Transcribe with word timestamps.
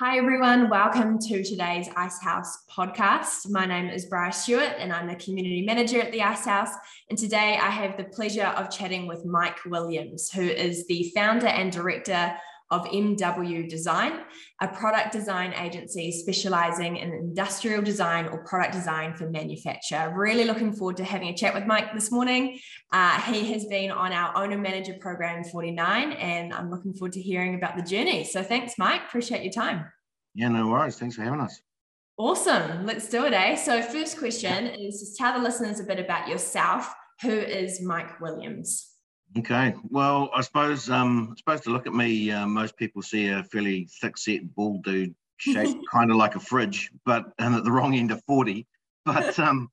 Hi, 0.00 0.16
everyone. 0.16 0.70
Welcome 0.70 1.18
to 1.28 1.44
today's 1.44 1.86
Icehouse 1.94 2.64
podcast. 2.74 3.50
My 3.50 3.66
name 3.66 3.90
is 3.90 4.08
Bryar 4.08 4.32
Stewart, 4.32 4.72
and 4.78 4.94
I'm 4.94 5.06
the 5.06 5.14
community 5.16 5.60
manager 5.60 6.00
at 6.00 6.10
the 6.10 6.22
Icehouse. 6.22 6.70
And 7.10 7.18
today 7.18 7.58
I 7.60 7.68
have 7.68 7.98
the 7.98 8.04
pleasure 8.04 8.46
of 8.46 8.70
chatting 8.70 9.06
with 9.06 9.26
Mike 9.26 9.62
Williams, 9.66 10.30
who 10.30 10.40
is 10.40 10.86
the 10.86 11.12
founder 11.14 11.48
and 11.48 11.70
director 11.70 12.34
of 12.70 12.84
MW 12.86 13.68
Design, 13.68 14.20
a 14.60 14.68
product 14.68 15.12
design 15.12 15.52
agency 15.54 16.12
specializing 16.12 16.96
in 16.96 17.12
industrial 17.12 17.82
design 17.82 18.26
or 18.26 18.44
product 18.44 18.72
design 18.72 19.14
for 19.14 19.28
manufacture. 19.28 20.12
Really 20.14 20.44
looking 20.44 20.72
forward 20.72 20.96
to 20.98 21.04
having 21.04 21.28
a 21.28 21.34
chat 21.34 21.52
with 21.52 21.66
Mike 21.66 21.92
this 21.94 22.12
morning. 22.12 22.58
Uh, 22.92 23.20
he 23.22 23.52
has 23.52 23.64
been 23.66 23.90
on 23.90 24.12
our 24.12 24.36
owner 24.36 24.58
manager 24.58 24.94
program 25.00 25.42
49, 25.44 26.12
and 26.12 26.52
I'm 26.52 26.70
looking 26.70 26.92
forward 26.92 27.12
to 27.12 27.20
hearing 27.20 27.54
about 27.54 27.76
the 27.76 27.82
journey. 27.82 28.24
So 28.24 28.42
thanks, 28.42 28.74
Mike. 28.78 29.02
Appreciate 29.08 29.42
your 29.42 29.52
time. 29.52 29.86
Yeah, 30.34 30.48
no 30.48 30.68
worries. 30.68 30.96
Thanks 30.96 31.16
for 31.16 31.22
having 31.22 31.40
us. 31.40 31.60
Awesome. 32.16 32.84
Let's 32.84 33.08
do 33.08 33.24
it, 33.24 33.32
eh? 33.32 33.56
So, 33.56 33.80
first 33.80 34.18
question 34.18 34.66
is 34.66 35.00
just 35.00 35.16
tell 35.16 35.32
the 35.32 35.38
listeners 35.38 35.80
a 35.80 35.84
bit 35.84 35.98
about 35.98 36.28
yourself. 36.28 36.92
Who 37.22 37.30
is 37.30 37.80
Mike 37.80 38.20
Williams? 38.20 38.89
Okay. 39.38 39.74
Well, 39.88 40.30
I 40.34 40.40
suppose 40.40 40.90
um, 40.90 41.28
I 41.32 41.36
suppose 41.36 41.60
to 41.62 41.70
look 41.70 41.86
at 41.86 41.94
me, 41.94 42.30
uh, 42.30 42.46
most 42.46 42.76
people 42.76 43.02
see 43.02 43.28
a 43.28 43.44
fairly 43.44 43.88
thick-set, 44.00 44.54
bald 44.54 44.82
dude, 44.82 45.14
shaped 45.36 45.78
kind 45.92 46.10
of 46.10 46.16
like 46.16 46.34
a 46.34 46.40
fridge, 46.40 46.90
but 47.04 47.32
and 47.38 47.54
at 47.54 47.64
the 47.64 47.70
wrong 47.70 47.94
end 47.94 48.10
of 48.10 48.22
forty. 48.24 48.66
But 49.04 49.38
um, 49.38 49.70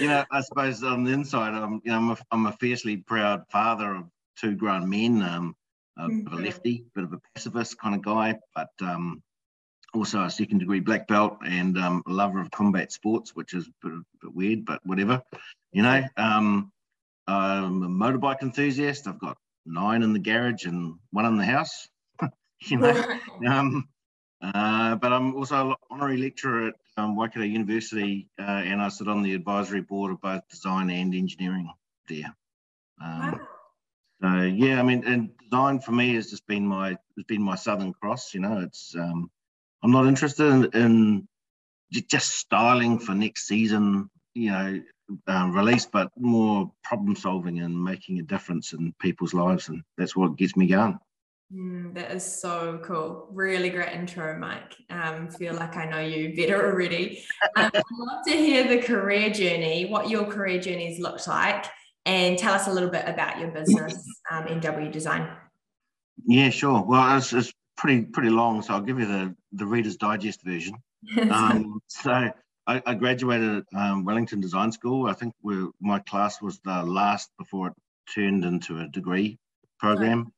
you 0.00 0.08
know, 0.08 0.24
I 0.30 0.40
suppose 0.40 0.82
on 0.82 1.04
the 1.04 1.12
inside, 1.12 1.54
I'm 1.54 1.80
you 1.84 1.92
know, 1.92 1.98
I'm 1.98 2.10
a, 2.10 2.16
I'm 2.30 2.46
a 2.46 2.52
fiercely 2.52 2.98
proud 2.98 3.42
father 3.50 3.94
of 3.94 4.04
two 4.38 4.54
grown 4.54 4.88
men. 4.88 5.22
Um, 5.22 5.54
a 5.96 6.08
bit 6.08 6.26
of 6.26 6.32
a 6.32 6.36
mm-hmm. 6.36 6.44
lefty, 6.44 6.84
bit 6.94 7.04
of 7.04 7.12
a 7.12 7.20
pacifist 7.34 7.78
kind 7.78 7.94
of 7.94 8.02
guy, 8.02 8.36
but 8.54 8.70
um, 8.80 9.22
also 9.94 10.24
a 10.24 10.30
second 10.30 10.58
degree 10.58 10.80
black 10.80 11.06
belt 11.06 11.38
and 11.46 11.78
um, 11.78 12.02
a 12.06 12.12
lover 12.12 12.40
of 12.40 12.50
combat 12.50 12.92
sports, 12.92 13.34
which 13.34 13.54
is 13.54 13.68
a 13.68 13.86
bit, 13.86 13.92
a 13.92 14.26
bit 14.26 14.34
weird, 14.34 14.64
but 14.64 14.80
whatever. 14.84 15.22
You 15.72 15.82
know, 15.82 16.02
um, 16.16 16.72
I'm 17.26 17.82
a 17.82 17.88
motorbike 17.88 18.42
enthusiast. 18.42 19.06
I've 19.06 19.18
got 19.18 19.38
nine 19.66 20.02
in 20.02 20.12
the 20.12 20.18
garage 20.18 20.66
and 20.66 20.96
one 21.10 21.24
in 21.24 21.36
the 21.36 21.44
house. 21.44 21.88
you 22.60 22.76
know, 22.78 23.18
um, 23.46 23.88
uh, 24.42 24.94
but 24.96 25.12
I'm 25.12 25.34
also 25.34 25.70
an 25.70 25.76
honorary 25.90 26.18
lecturer 26.18 26.68
at 26.68 26.74
um, 26.96 27.16
Waikato 27.16 27.44
University, 27.44 28.28
uh, 28.38 28.42
and 28.42 28.80
I 28.80 28.88
sit 28.88 29.08
on 29.08 29.22
the 29.22 29.34
advisory 29.34 29.80
board 29.80 30.12
of 30.12 30.20
both 30.20 30.46
design 30.48 30.90
and 30.90 31.14
engineering 31.14 31.70
there. 32.08 32.34
Um, 33.02 33.20
wow. 33.20 33.40
So 34.22 34.42
yeah, 34.42 34.78
I 34.78 34.82
mean, 34.82 35.04
and 35.06 35.30
design 35.38 35.80
for 35.80 35.92
me 35.92 36.14
has 36.14 36.30
just 36.30 36.46
been 36.46 36.66
my 36.66 36.90
has 37.16 37.24
been 37.26 37.42
my 37.42 37.56
Southern 37.56 37.92
Cross. 37.92 38.34
You 38.34 38.40
know, 38.40 38.60
it's 38.60 38.94
um, 38.96 39.30
I'm 39.82 39.90
not 39.90 40.06
interested 40.06 40.46
in, 40.46 40.64
in 40.72 41.28
just 42.08 42.30
styling 42.30 42.98
for 42.98 43.14
next 43.14 43.46
season. 43.46 44.10
You 44.34 44.50
know, 44.50 44.80
um, 45.26 45.54
release, 45.54 45.86
but 45.86 46.10
more 46.18 46.70
problem 46.82 47.16
solving 47.16 47.60
and 47.60 47.82
making 47.82 48.18
a 48.18 48.22
difference 48.22 48.72
in 48.72 48.94
people's 49.00 49.34
lives. 49.34 49.68
And 49.68 49.82
that's 49.96 50.16
what 50.16 50.36
gets 50.36 50.56
me 50.56 50.66
going. 50.66 50.98
Mm, 51.52 51.94
that 51.94 52.10
is 52.10 52.24
so 52.24 52.80
cool. 52.82 53.28
Really 53.30 53.70
great 53.70 53.92
intro, 53.92 54.38
Mike. 54.38 54.74
Um, 54.90 55.28
feel 55.28 55.54
like 55.54 55.76
I 55.76 55.84
know 55.84 56.00
you 56.00 56.34
better 56.34 56.66
already. 56.66 57.22
Um, 57.56 57.70
I'd 57.74 57.82
love 57.92 58.24
to 58.26 58.32
hear 58.32 58.66
the 58.66 58.82
career 58.82 59.30
journey, 59.30 59.86
what 59.86 60.08
your 60.08 60.24
career 60.24 60.60
journeys 60.60 60.98
looked 60.98 61.28
like, 61.28 61.66
and 62.06 62.38
tell 62.38 62.54
us 62.54 62.66
a 62.66 62.72
little 62.72 62.90
bit 62.90 63.04
about 63.06 63.38
your 63.38 63.50
business, 63.50 63.94
um, 64.30 64.44
MW 64.44 64.90
Design. 64.90 65.28
Yeah, 66.26 66.50
sure. 66.50 66.82
Well, 66.82 67.18
it's, 67.18 67.32
it's 67.32 67.52
pretty 67.76 68.02
pretty 68.02 68.30
long, 68.30 68.62
so 68.62 68.74
I'll 68.74 68.80
give 68.80 68.98
you 68.98 69.06
the 69.06 69.34
the 69.52 69.66
Reader's 69.66 69.96
Digest 69.96 70.42
version. 70.42 70.74
Um, 71.30 71.82
so 71.86 72.30
I, 72.66 72.82
I 72.86 72.94
graduated 72.94 73.58
at 73.58 73.64
um, 73.78 74.04
Wellington 74.04 74.40
Design 74.40 74.72
School. 74.72 75.06
I 75.06 75.12
think 75.12 75.34
my 75.80 75.98
class 76.00 76.40
was 76.40 76.60
the 76.64 76.82
last 76.82 77.30
before 77.38 77.68
it 77.68 77.74
turned 78.14 78.44
into 78.44 78.78
a 78.78 78.88
degree 78.88 79.38
program. 79.78 80.32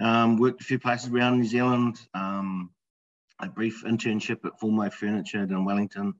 Um, 0.00 0.36
worked 0.36 0.60
a 0.60 0.64
few 0.64 0.78
places 0.78 1.10
around 1.10 1.38
New 1.38 1.46
Zealand. 1.46 2.00
Um, 2.14 2.70
a 3.38 3.48
brief 3.48 3.84
internship 3.84 4.44
at 4.44 4.60
Formwave 4.60 4.92
Furniture 4.92 5.42
in 5.42 5.64
Wellington. 5.64 6.14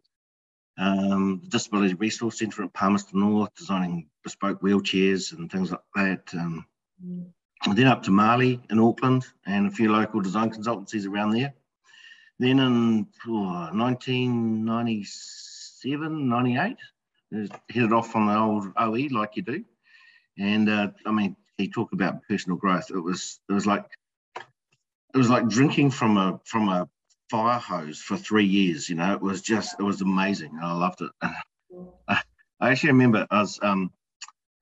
Um, 0.78 1.42
Disability 1.48 1.94
Resource 1.94 2.38
Centre 2.38 2.62
at 2.64 2.72
Palmerston 2.72 3.20
North, 3.20 3.54
designing 3.54 4.08
bespoke 4.24 4.62
wheelchairs 4.62 5.36
and 5.36 5.50
things 5.50 5.70
like 5.70 5.80
that. 5.94 6.22
Um, 6.32 6.64
mm. 7.04 7.26
And 7.66 7.76
then 7.76 7.86
up 7.86 8.02
to 8.04 8.10
Marley 8.10 8.60
in 8.70 8.78
Auckland 8.78 9.26
and 9.44 9.66
a 9.66 9.70
few 9.70 9.92
local 9.92 10.22
design 10.22 10.50
consultancies 10.50 11.06
around 11.06 11.32
there. 11.32 11.52
Then 12.40 12.58
in 12.58 13.06
oh, 13.28 13.68
1997, 13.74 16.28
98, 16.28 16.76
headed 17.68 17.92
off 17.92 18.16
on 18.16 18.26
the 18.28 18.38
old 18.38 18.72
OE 18.78 19.08
like 19.10 19.36
you 19.36 19.42
do. 19.42 19.62
And 20.38 20.70
uh, 20.70 20.92
I 21.04 21.12
mean, 21.12 21.36
he 21.58 21.68
talked 21.68 21.92
about 21.92 22.26
personal 22.26 22.56
growth. 22.56 22.90
It 22.90 22.98
was 22.98 23.38
it 23.46 23.52
was 23.52 23.66
like 23.66 23.84
it 24.34 25.18
was 25.18 25.28
like 25.28 25.48
drinking 25.48 25.90
from 25.90 26.16
a 26.16 26.40
from 26.46 26.70
a 26.70 26.88
fire 27.30 27.58
hose 27.58 28.00
for 28.00 28.16
three 28.16 28.46
years. 28.46 28.88
You 28.88 28.94
know, 28.94 29.12
it 29.12 29.20
was 29.20 29.42
just 29.42 29.78
it 29.78 29.82
was 29.82 30.00
amazing. 30.00 30.58
I 30.62 30.72
loved 30.72 31.02
it. 31.02 31.10
I, 32.08 32.22
actually 32.62 32.92
remember 32.92 33.26
I 33.30 33.40
was 33.40 33.58
um 33.60 33.92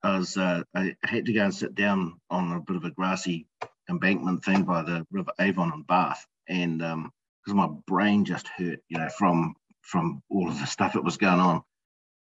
I 0.03 0.17
uh, 0.17 0.63
I 0.75 0.97
had 1.05 1.27
to 1.27 1.33
go 1.33 1.45
and 1.45 1.55
sit 1.55 1.75
down 1.75 2.19
on 2.29 2.51
a 2.51 2.59
bit 2.59 2.75
of 2.75 2.83
a 2.83 2.91
grassy 2.91 3.47
embankment 3.89 4.43
thing 4.43 4.63
by 4.63 4.81
the 4.81 5.07
River 5.11 5.31
Avon 5.39 5.71
in 5.73 5.83
Bath, 5.83 6.27
and 6.49 6.83
um, 6.83 7.13
because 7.43 7.55
my 7.55 7.69
brain 7.87 8.25
just 8.25 8.47
hurt, 8.47 8.79
you 8.89 8.97
know, 8.97 9.09
from 9.09 9.55
from 9.81 10.21
all 10.29 10.47
of 10.49 10.59
the 10.59 10.65
stuff 10.65 10.93
that 10.93 11.03
was 11.03 11.17
going 11.17 11.39
on. 11.39 11.63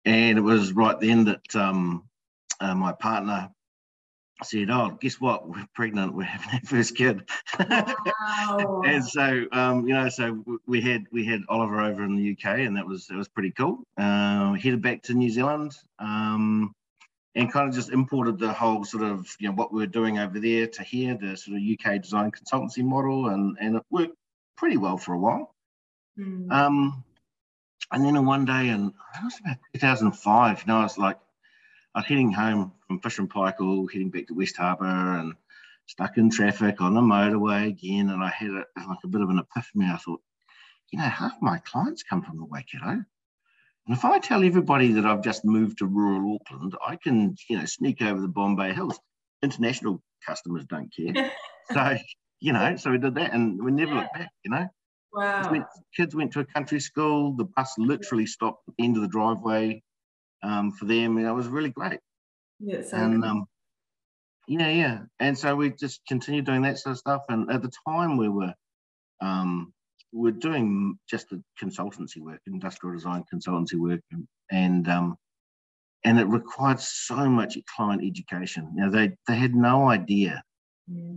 And 0.05 0.39
it 0.39 0.43
was 0.43 0.73
right 0.73 0.99
then 0.99 1.25
that 1.27 1.55
um, 1.55 2.09
uh, 2.61 2.75
my 2.75 2.93
partner 2.93 3.51
said, 4.43 4.71
"Oh, 4.71 4.97
guess 5.01 5.21
what? 5.21 5.49
We're 5.49 5.67
pregnant. 5.75 6.15
We're 6.15 6.25
having 6.25 6.55
our 6.55 6.61
first 6.67 6.97
kid." 6.97 7.29
Wow. 8.49 8.83
and 8.85 9.05
so, 9.05 9.47
um, 9.53 9.87
you 9.87 9.95
know, 9.95 10.09
so 10.09 10.45
we 10.67 10.81
had 10.81 11.05
we 11.13 11.25
had 11.25 11.43
Oliver 11.49 11.81
over 11.81 12.05
in 12.05 12.17
the 12.17 12.33
UK, 12.33 12.61
and 12.61 12.77
that 12.77 12.87
was 12.87 13.07
that 13.07 13.17
was 13.17 13.29
pretty 13.29 13.51
cool. 13.53 13.85
Uh, 13.97 14.53
headed 14.55 14.83
back 14.83 15.03
to 15.03 15.15
New 15.15 15.31
Zealand, 15.31 15.77
um, 15.99 16.75
and 17.35 17.53
kind 17.53 17.69
of 17.69 17.75
just 17.75 17.91
imported 17.91 18.39
the 18.39 18.53
whole 18.53 18.85
sort 18.85 19.03
of 19.03 19.27
you 19.39 19.49
know 19.49 19.55
what 19.55 19.73
we 19.73 19.81
were 19.81 19.87
doing 19.87 20.19
over 20.19 20.41
there 20.41 20.67
to 20.67 20.83
here, 20.83 21.17
the 21.21 21.37
sort 21.37 21.57
of 21.57 21.63
UK 21.63 22.01
design 22.03 22.31
consultancy 22.31 22.85
model, 22.85 23.29
and 23.29 23.57
and 23.61 23.77
it 23.77 23.83
worked 23.91 24.17
pretty 24.57 24.77
well 24.77 24.97
for 24.97 25.15
a 25.15 25.19
while. 25.19 25.55
Mm. 26.19 26.51
Um, 26.51 27.05
and 27.91 28.05
then 28.05 28.25
one 28.25 28.45
day 28.45 28.69
in 28.69 28.89
it 28.89 29.25
was 29.25 29.39
about 29.41 29.59
2005, 29.75 30.61
you 30.61 30.67
know, 30.67 30.79
I 30.79 30.83
was 30.83 30.99
like, 30.99 31.19
I 31.95 31.99
was 31.99 32.07
heading 32.07 32.33
home 32.33 32.73
from 32.87 33.01
Fisher 33.01 33.23
and 33.23 33.31
Paykel, 33.31 33.91
heading 33.93 34.11
back 34.11 34.29
to 34.29 34.35
West 34.35 34.57
Harbour, 34.57 34.87
and 34.87 35.35
stuck 35.87 36.17
in 36.17 36.31
traffic 36.31 36.81
on 36.81 36.95
the 36.95 37.01
motorway 37.01 37.69
again. 37.69 38.09
And 38.09 38.23
I 38.23 38.31
had 38.31 38.51
a, 38.51 38.65
like 38.89 38.99
a 39.05 39.09
bit 39.09 39.21
of 39.21 39.29
an 39.29 39.39
epiphany. 39.39 39.87
I 39.87 39.97
thought, 39.97 40.23
you 40.91 40.99
know, 40.99 41.05
half 41.05 41.35
my 41.43 41.59
clients 41.59 42.03
come 42.03 42.23
from 42.23 42.39
the 42.39 42.45
Waikato. 42.45 43.05
And 43.87 43.97
if 43.97 44.05
I 44.05 44.19
tell 44.21 44.45
everybody 44.45 44.93
that 44.93 45.05
I've 45.05 45.25
just 45.25 45.45
moved 45.45 45.79
to 45.79 45.87
rural 45.87 46.39
Auckland, 46.41 46.75
I 46.87 46.97
can, 46.97 47.37
you 47.49 47.59
know, 47.59 47.65
sneak 47.65 48.01
over 48.01 48.21
the 48.21 48.29
Bombay 48.29 48.73
Hills. 48.73 48.99
International 49.43 50.01
customers 50.25 50.65
don't 50.67 50.91
care. 50.95 51.31
so 51.73 51.97
you 52.43 52.53
know, 52.53 52.75
so 52.75 52.91
we 52.91 52.99
did 52.99 53.15
that 53.15 53.33
and 53.33 53.63
we 53.63 53.71
never 53.71 53.93
yeah. 53.93 54.01
looked 54.01 54.15
back, 54.15 54.31
you 54.45 54.51
know. 54.51 54.67
Wow. 55.13 55.49
Went, 55.49 55.65
kids 55.97 56.15
went 56.15 56.33
to 56.33 56.41
a 56.41 56.45
country 56.45 56.81
school. 56.81 57.37
The 57.37 57.45
bus 57.45 57.73
literally 57.79 58.27
stopped 58.27 58.65
at 58.69 58.75
the 58.77 58.85
end 58.85 58.97
of 58.97 59.03
the 59.03 59.09
driveway 59.09 59.81
um, 60.43 60.73
for 60.73 60.87
them. 60.87 61.19
And 61.19 61.27
it 61.27 61.33
was 61.33 61.47
really 61.47 61.71
great. 61.71 62.01
Yeah, 62.59 62.83
and 62.93 63.25
um, 63.25 63.47
yeah, 64.49 64.69
yeah. 64.69 64.99
And 65.21 65.39
so 65.39 65.55
we 65.55 65.71
just 65.71 66.01
continued 66.09 66.47
doing 66.47 66.63
that 66.63 66.79
sort 66.79 66.93
of 66.93 66.99
stuff. 66.99 67.23
And 67.29 67.49
at 67.51 67.63
the 67.63 67.71
time 67.87 68.17
we 68.17 68.29
were 68.29 68.55
um, 69.21 69.73
we 70.13 70.31
are 70.31 70.33
doing 70.33 70.99
just 71.09 71.31
the 71.31 71.43
consultancy 71.63 72.19
work, 72.19 72.41
industrial 72.49 72.95
design 72.95 73.25
consultancy 73.33 73.75
work, 73.75 74.01
and 74.11 74.27
and, 74.51 74.89
um, 74.89 75.17
and 76.05 76.19
it 76.19 76.27
required 76.27 76.81
so 76.81 77.29
much 77.29 77.57
client 77.77 78.03
education. 78.05 78.73
You 78.77 78.85
know, 78.85 78.91
they 78.91 79.17
they 79.29 79.37
had 79.37 79.55
no 79.55 79.89
idea 79.89 80.43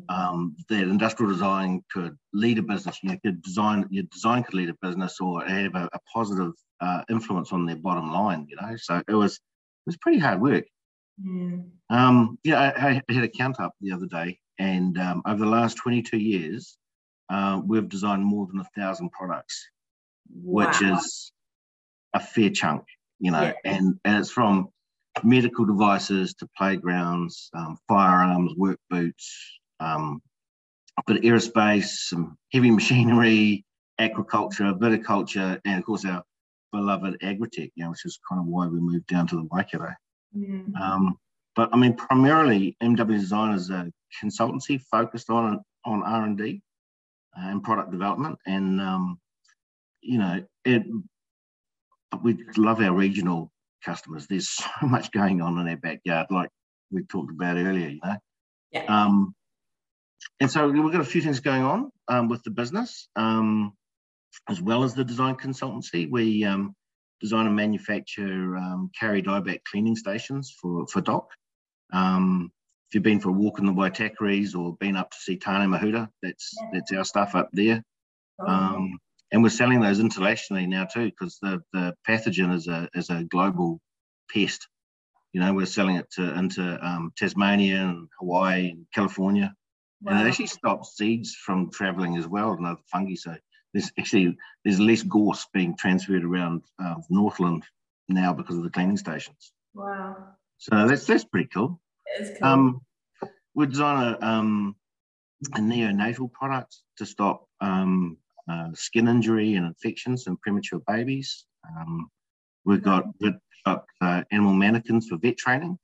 um, 0.10 0.56
that 0.70 0.84
industrial 0.84 1.32
design 1.32 1.84
could 1.92 2.18
lead 2.34 2.60
a 2.60 2.62
business. 2.62 3.00
You 3.02 3.10
know, 3.10 3.18
could 3.24 3.42
design 3.42 3.86
your 3.90 4.04
design 4.12 4.44
could 4.44 4.54
lead 4.54 4.70
a 4.70 4.76
business 4.82 5.20
or 5.20 5.44
have 5.46 5.76
a, 5.76 5.90
a 5.92 6.00
positive 6.14 6.54
uh, 6.82 7.02
influence 7.10 7.52
on 7.52 7.66
their 7.66 7.76
bottom 7.76 8.12
line. 8.12 8.48
You 8.50 8.58
know, 8.62 8.76
so 8.78 9.02
it 9.08 9.14
was 9.14 9.34
it 9.34 9.88
was 9.88 9.98
pretty 9.98 10.20
hard 10.20 10.42
work. 10.42 10.66
Yeah. 11.24 11.58
Um, 11.90 12.38
yeah, 12.44 12.74
I, 12.78 13.02
I, 13.08 13.14
had 13.14 13.24
a 13.24 13.30
count 13.30 13.60
up 13.60 13.74
the 13.80 13.92
other 13.92 14.06
day, 14.06 14.40
and 14.60 14.98
um, 14.98 15.22
over 15.26 15.40
the 15.40 15.50
last 15.50 15.76
22 15.78 16.18
years, 16.18 16.78
uh, 17.30 17.62
we've 17.66 17.88
designed 17.88 18.26
more 18.26 18.48
than 18.48 18.60
a 18.60 18.68
thousand 18.78 19.12
products, 19.12 19.70
wow. 20.34 20.68
which 20.68 20.82
is 20.82 21.32
a 22.14 22.20
fair 22.20 22.50
chunk. 22.50 22.84
You 23.20 23.32
know, 23.32 23.42
yeah. 23.42 23.54
and 23.64 24.00
and 24.04 24.20
it's 24.20 24.32
from 24.32 24.70
medical 25.24 25.66
devices 25.66 26.34
to 26.36 26.48
playgrounds, 26.58 27.50
um, 27.54 27.78
firearms, 27.88 28.54
work 28.56 28.80
boots, 28.90 29.60
um, 29.80 30.22
a 30.98 31.04
bit 31.08 31.18
of 31.18 31.24
aerospace, 31.24 32.08
some 32.08 32.38
heavy 32.54 32.72
machinery, 32.72 33.66
aquaculture, 34.00 34.78
viticulture, 34.78 35.60
and 35.66 35.80
of 35.80 35.86
course 35.86 36.06
our 36.06 36.24
beloved 36.72 37.18
agritech, 37.22 37.72
you 37.76 37.84
know, 37.84 37.92
which 37.92 38.06
is 38.06 38.20
kind 38.30 38.40
of 38.40 38.48
why 38.48 38.68
we 38.68 38.80
moved 38.80 39.08
down 39.08 39.28
to 39.28 39.36
the 39.36 39.48
Waikato. 39.52 39.92
Mm. 40.36 40.76
Um, 40.80 41.18
but 41.56 41.70
I 41.72 41.78
mean, 41.78 41.96
primarily 41.96 42.76
MW 42.84 43.08
Design 43.08 43.56
is 43.56 43.70
a 43.70 43.92
consultancy 44.24 44.82
focused 44.92 45.30
on 45.30 45.62
on 45.86 46.04
R 46.04 46.26
and 46.26 46.38
D 46.38 46.62
uh, 47.38 47.48
and 47.48 47.64
product 47.64 47.92
development, 47.92 48.38
and 48.46 48.82
um, 48.82 49.20
you 50.02 50.18
know, 50.18 50.44
it. 50.66 50.84
We 52.24 52.38
love 52.56 52.80
our 52.80 52.94
regional 52.94 53.52
customers. 53.86 54.28
There's 54.28 54.50
so 54.50 54.70
much 54.84 55.12
going 55.12 55.42
on 55.42 55.58
in 55.60 55.66
their 55.66 55.78
backyard, 55.78 56.28
like 56.30 56.50
we 56.92 57.04
talked 57.04 57.32
about 57.32 57.58
earlier. 57.58 57.90
You 57.90 58.00
know, 58.04 58.18
yeah. 58.72 58.86
Um, 58.86 59.36
and 60.40 60.52
so 60.52 60.68
we've 60.68 60.92
got 60.92 61.02
a 61.02 61.06
few 61.06 61.22
things 61.22 61.40
going 61.40 61.64
on 61.64 61.92
um, 62.08 62.28
with 62.28 62.44
the 62.44 62.52
business, 62.52 63.08
um, 63.16 63.74
as 64.50 64.62
well 64.62 64.84
as 64.84 64.94
the 64.94 65.04
design 65.04 65.36
consultancy. 65.36 66.10
We 66.10 66.44
um, 66.44 66.76
design 67.22 67.48
and 67.48 67.56
manufacture 67.56 68.58
um, 68.58 68.92
kauri 69.00 69.22
dieback 69.22 69.60
cleaning 69.70 69.96
stations 69.96 70.54
for 70.62 70.88
for 70.88 71.02
DOC. 71.02 71.28
Um, 71.94 72.52
if 72.90 72.96
you've 72.96 73.04
been 73.04 73.20
for 73.20 73.30
a 73.30 73.34
walk 73.34 73.60
in 73.60 73.66
the 73.66 73.72
Waitakere's 73.72 74.54
or 74.56 74.76
been 74.78 74.96
up 74.96 75.10
to 75.12 75.18
see 75.18 75.38
Tane 75.38 75.70
Mahuta, 75.70 76.10
that's 76.22 76.54
yeah. 76.62 76.70
that's 76.74 76.92
our 76.92 77.06
stuff 77.06 77.36
up 77.36 77.50
there. 77.54 77.84
Oh. 78.40 78.90
And 79.32 79.44
we're 79.44 79.50
selling 79.50 79.82
those 79.82 80.00
internationally 80.00 80.68
now 80.68 80.86
too, 80.86 81.06
because 81.06 81.40
the, 81.42 81.62
the 81.74 81.96
pathogen 82.08 82.54
is 82.54 82.68
a 82.68 82.90
is 82.94 83.10
a 83.10 83.24
global 83.24 83.82
pest. 84.32 84.68
You 85.34 85.42
know, 85.42 85.54
we're 85.54 85.66
selling 85.66 85.98
it 85.98 86.10
to 86.12 86.38
into 86.38 86.80
um, 86.86 87.12
Tasmania 87.18 87.82
and 87.88 88.08
Hawaii 88.20 88.70
and 88.70 88.86
California, 88.94 89.54
wow. 90.02 90.12
and 90.12 90.22
it 90.22 90.30
actually 90.30 90.48
stops 90.48 90.96
seeds 90.96 91.36
from 91.36 91.72
traveling 91.72 92.18
as 92.18 92.28
well 92.28 92.52
and 92.54 92.66
other 92.66 92.80
fungi. 92.92 93.16
So 93.16 93.36
there's 93.74 93.92
actually 94.00 94.38
there's 94.64 94.80
less 94.80 95.04
gorse 95.04 95.48
being 95.54 95.76
transferred 95.76 96.24
around 96.24 96.64
uh, 96.82 96.96
Northland 97.10 97.64
now 98.08 98.32
because 98.34 98.58
of 98.58 98.64
the 98.64 98.70
cleaning 98.70 98.98
stations. 98.98 99.52
Wow. 99.74 100.16
So 100.58 100.88
that's 100.88 101.06
that's 101.06 101.26
pretty 101.26 101.50
cool. 101.54 101.82
Cool. 102.18 102.38
Um, 102.42 102.82
we 103.56 103.66
design 103.66 104.14
a, 104.14 104.26
um, 104.26 104.76
a 105.54 105.60
neonatal 105.60 106.32
product 106.32 106.78
to 106.98 107.06
stop 107.06 107.48
um, 107.60 108.18
uh, 108.50 108.70
skin 108.74 109.08
injury 109.08 109.56
and 109.56 109.66
infections 109.66 110.28
in 110.28 110.38
premature 110.38 110.82
babies. 110.88 111.46
Um, 111.68 112.10
we've 112.66 112.84
got, 112.84 113.06
uh, 113.66 114.24
animal 114.32 114.54
mannequins 114.54 115.08
for 115.08 115.18
vet 115.18 115.38
training. 115.38 115.78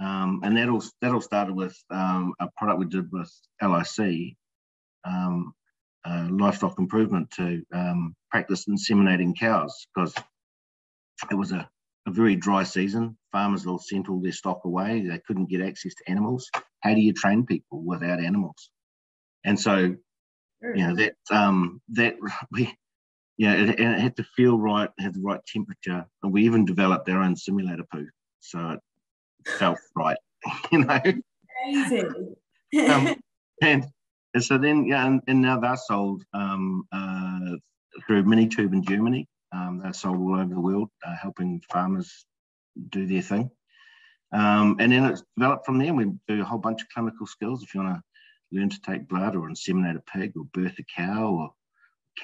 Um, 0.00 0.40
and 0.44 0.56
that 0.56 0.68
all, 0.68 0.82
that 1.00 1.12
all 1.12 1.20
started 1.20 1.54
with 1.54 1.76
um, 1.90 2.34
a 2.38 2.48
product 2.56 2.78
we 2.78 2.86
did 2.86 3.10
with 3.10 3.32
LIC, 3.62 4.36
um, 5.04 5.54
uh, 6.04 6.28
livestock 6.30 6.78
improvement 6.78 7.30
to 7.32 7.62
um, 7.72 8.14
practice 8.30 8.66
inseminating 8.66 9.36
cows 9.36 9.86
because 9.94 10.14
it 11.30 11.34
was 11.34 11.52
a, 11.52 11.68
a 12.06 12.10
very 12.10 12.36
dry 12.36 12.62
season. 12.62 13.16
Farmers 13.32 13.66
all 13.66 13.78
sent 13.78 14.08
all 14.08 14.20
their 14.20 14.32
stock 14.32 14.64
away. 14.64 15.00
They 15.00 15.18
couldn't 15.26 15.50
get 15.50 15.62
access 15.62 15.94
to 15.94 16.10
animals. 16.10 16.50
How 16.80 16.94
do 16.94 17.00
you 17.00 17.12
train 17.12 17.46
people 17.46 17.82
without 17.82 18.20
animals? 18.20 18.70
And 19.44 19.58
so 19.58 19.96
you 20.62 20.86
know 20.86 20.94
that 20.94 21.14
um, 21.30 21.80
that 21.90 22.16
we 22.52 22.72
yeah 23.38 23.54
it, 23.54 23.80
it, 23.80 23.98
had 23.98 24.16
to 24.16 24.24
feel 24.36 24.58
right 24.58 24.90
had 24.98 25.14
the 25.14 25.20
right 25.20 25.40
temperature 25.46 26.04
and 26.22 26.32
we 26.32 26.44
even 26.44 26.64
developed 26.64 27.08
our 27.08 27.22
own 27.22 27.36
simulator 27.36 27.84
poo 27.92 28.06
so 28.40 28.70
it 28.70 28.80
felt 29.46 29.78
right 29.96 30.16
you 30.72 30.84
know? 30.84 31.00
Amazing. 31.68 32.34
Um, 32.90 33.16
and, 33.62 33.86
and 34.34 34.44
so 34.44 34.58
then 34.58 34.86
yeah 34.86 35.06
and, 35.06 35.20
and 35.28 35.40
now 35.40 35.58
they're 35.58 35.76
sold 35.76 36.22
um, 36.32 36.84
uh, 36.92 37.56
through 38.06 38.24
Minitube 38.24 38.72
in 38.72 38.84
germany. 38.84 39.26
Um, 39.52 39.80
they're 39.82 39.92
sold 39.92 40.18
all 40.18 40.34
over 40.34 40.54
the 40.54 40.60
world 40.60 40.90
uh, 41.06 41.14
helping 41.20 41.60
farmers 41.70 42.26
do 42.90 43.06
their 43.06 43.22
thing. 43.22 43.50
Um, 44.32 44.76
and 44.80 44.92
then 44.92 45.04
it's 45.04 45.22
developed 45.36 45.64
from 45.64 45.78
there 45.78 45.94
we 45.94 46.06
do 46.28 46.42
a 46.42 46.44
whole 46.44 46.58
bunch 46.58 46.82
of 46.82 46.88
clinical 46.92 47.26
skills 47.26 47.62
if 47.62 47.74
you 47.74 47.80
want 47.80 47.96
to 47.96 48.02
learn 48.52 48.70
to 48.70 48.80
take 48.80 49.08
blood 49.08 49.34
or 49.34 49.48
inseminate 49.48 49.96
a 49.96 50.00
pig 50.00 50.32
or 50.36 50.44
birth 50.52 50.78
a 50.78 50.84
cow 50.84 51.32
or 51.32 51.50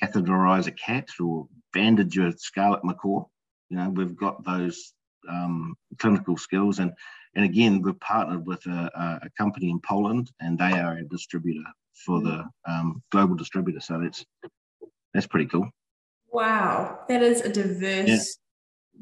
catheterize 0.00 0.66
a 0.66 0.72
cat 0.72 1.08
or 1.20 1.46
bandage 1.72 2.18
a 2.18 2.36
scarlet 2.38 2.84
macaw. 2.84 3.24
You 3.68 3.76
know, 3.78 3.90
we've 3.90 4.16
got 4.16 4.44
those 4.44 4.92
um, 5.28 5.74
clinical 5.98 6.36
skills. 6.36 6.78
And, 6.78 6.92
and 7.34 7.44
again, 7.44 7.82
we've 7.82 7.98
partnered 8.00 8.46
with 8.46 8.64
a, 8.66 9.20
a, 9.22 9.30
company 9.38 9.70
in 9.70 9.80
Poland 9.80 10.30
and 10.40 10.58
they 10.58 10.72
are 10.72 10.98
a 10.98 11.04
distributor 11.04 11.64
for 12.04 12.20
the 12.20 12.44
um, 12.68 13.02
global 13.10 13.34
distributor. 13.34 13.80
So 13.80 14.00
that's, 14.00 14.24
that's 15.14 15.26
pretty 15.26 15.46
cool. 15.46 15.68
Wow. 16.32 17.00
That 17.08 17.22
is 17.22 17.42
a 17.42 17.48
diverse 17.48 18.38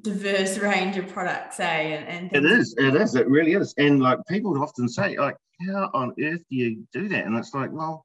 diverse 0.02 0.58
range 0.58 0.96
of 0.96 1.08
products, 1.08 1.60
eh? 1.60 1.64
And, 1.64 2.32
and 2.32 2.44
it 2.44 2.50
is, 2.50 2.74
it 2.78 2.94
is, 2.94 3.14
it 3.14 3.28
really 3.28 3.52
is. 3.54 3.74
And 3.76 4.00
like 4.00 4.18
people 4.28 4.60
often 4.62 4.88
say, 4.88 5.16
like, 5.16 5.36
how 5.68 5.90
on 5.92 6.14
earth 6.22 6.42
do 6.50 6.56
you 6.56 6.86
do 6.92 7.08
that? 7.08 7.26
And 7.26 7.36
it's 7.36 7.54
like, 7.54 7.70
well, 7.72 8.04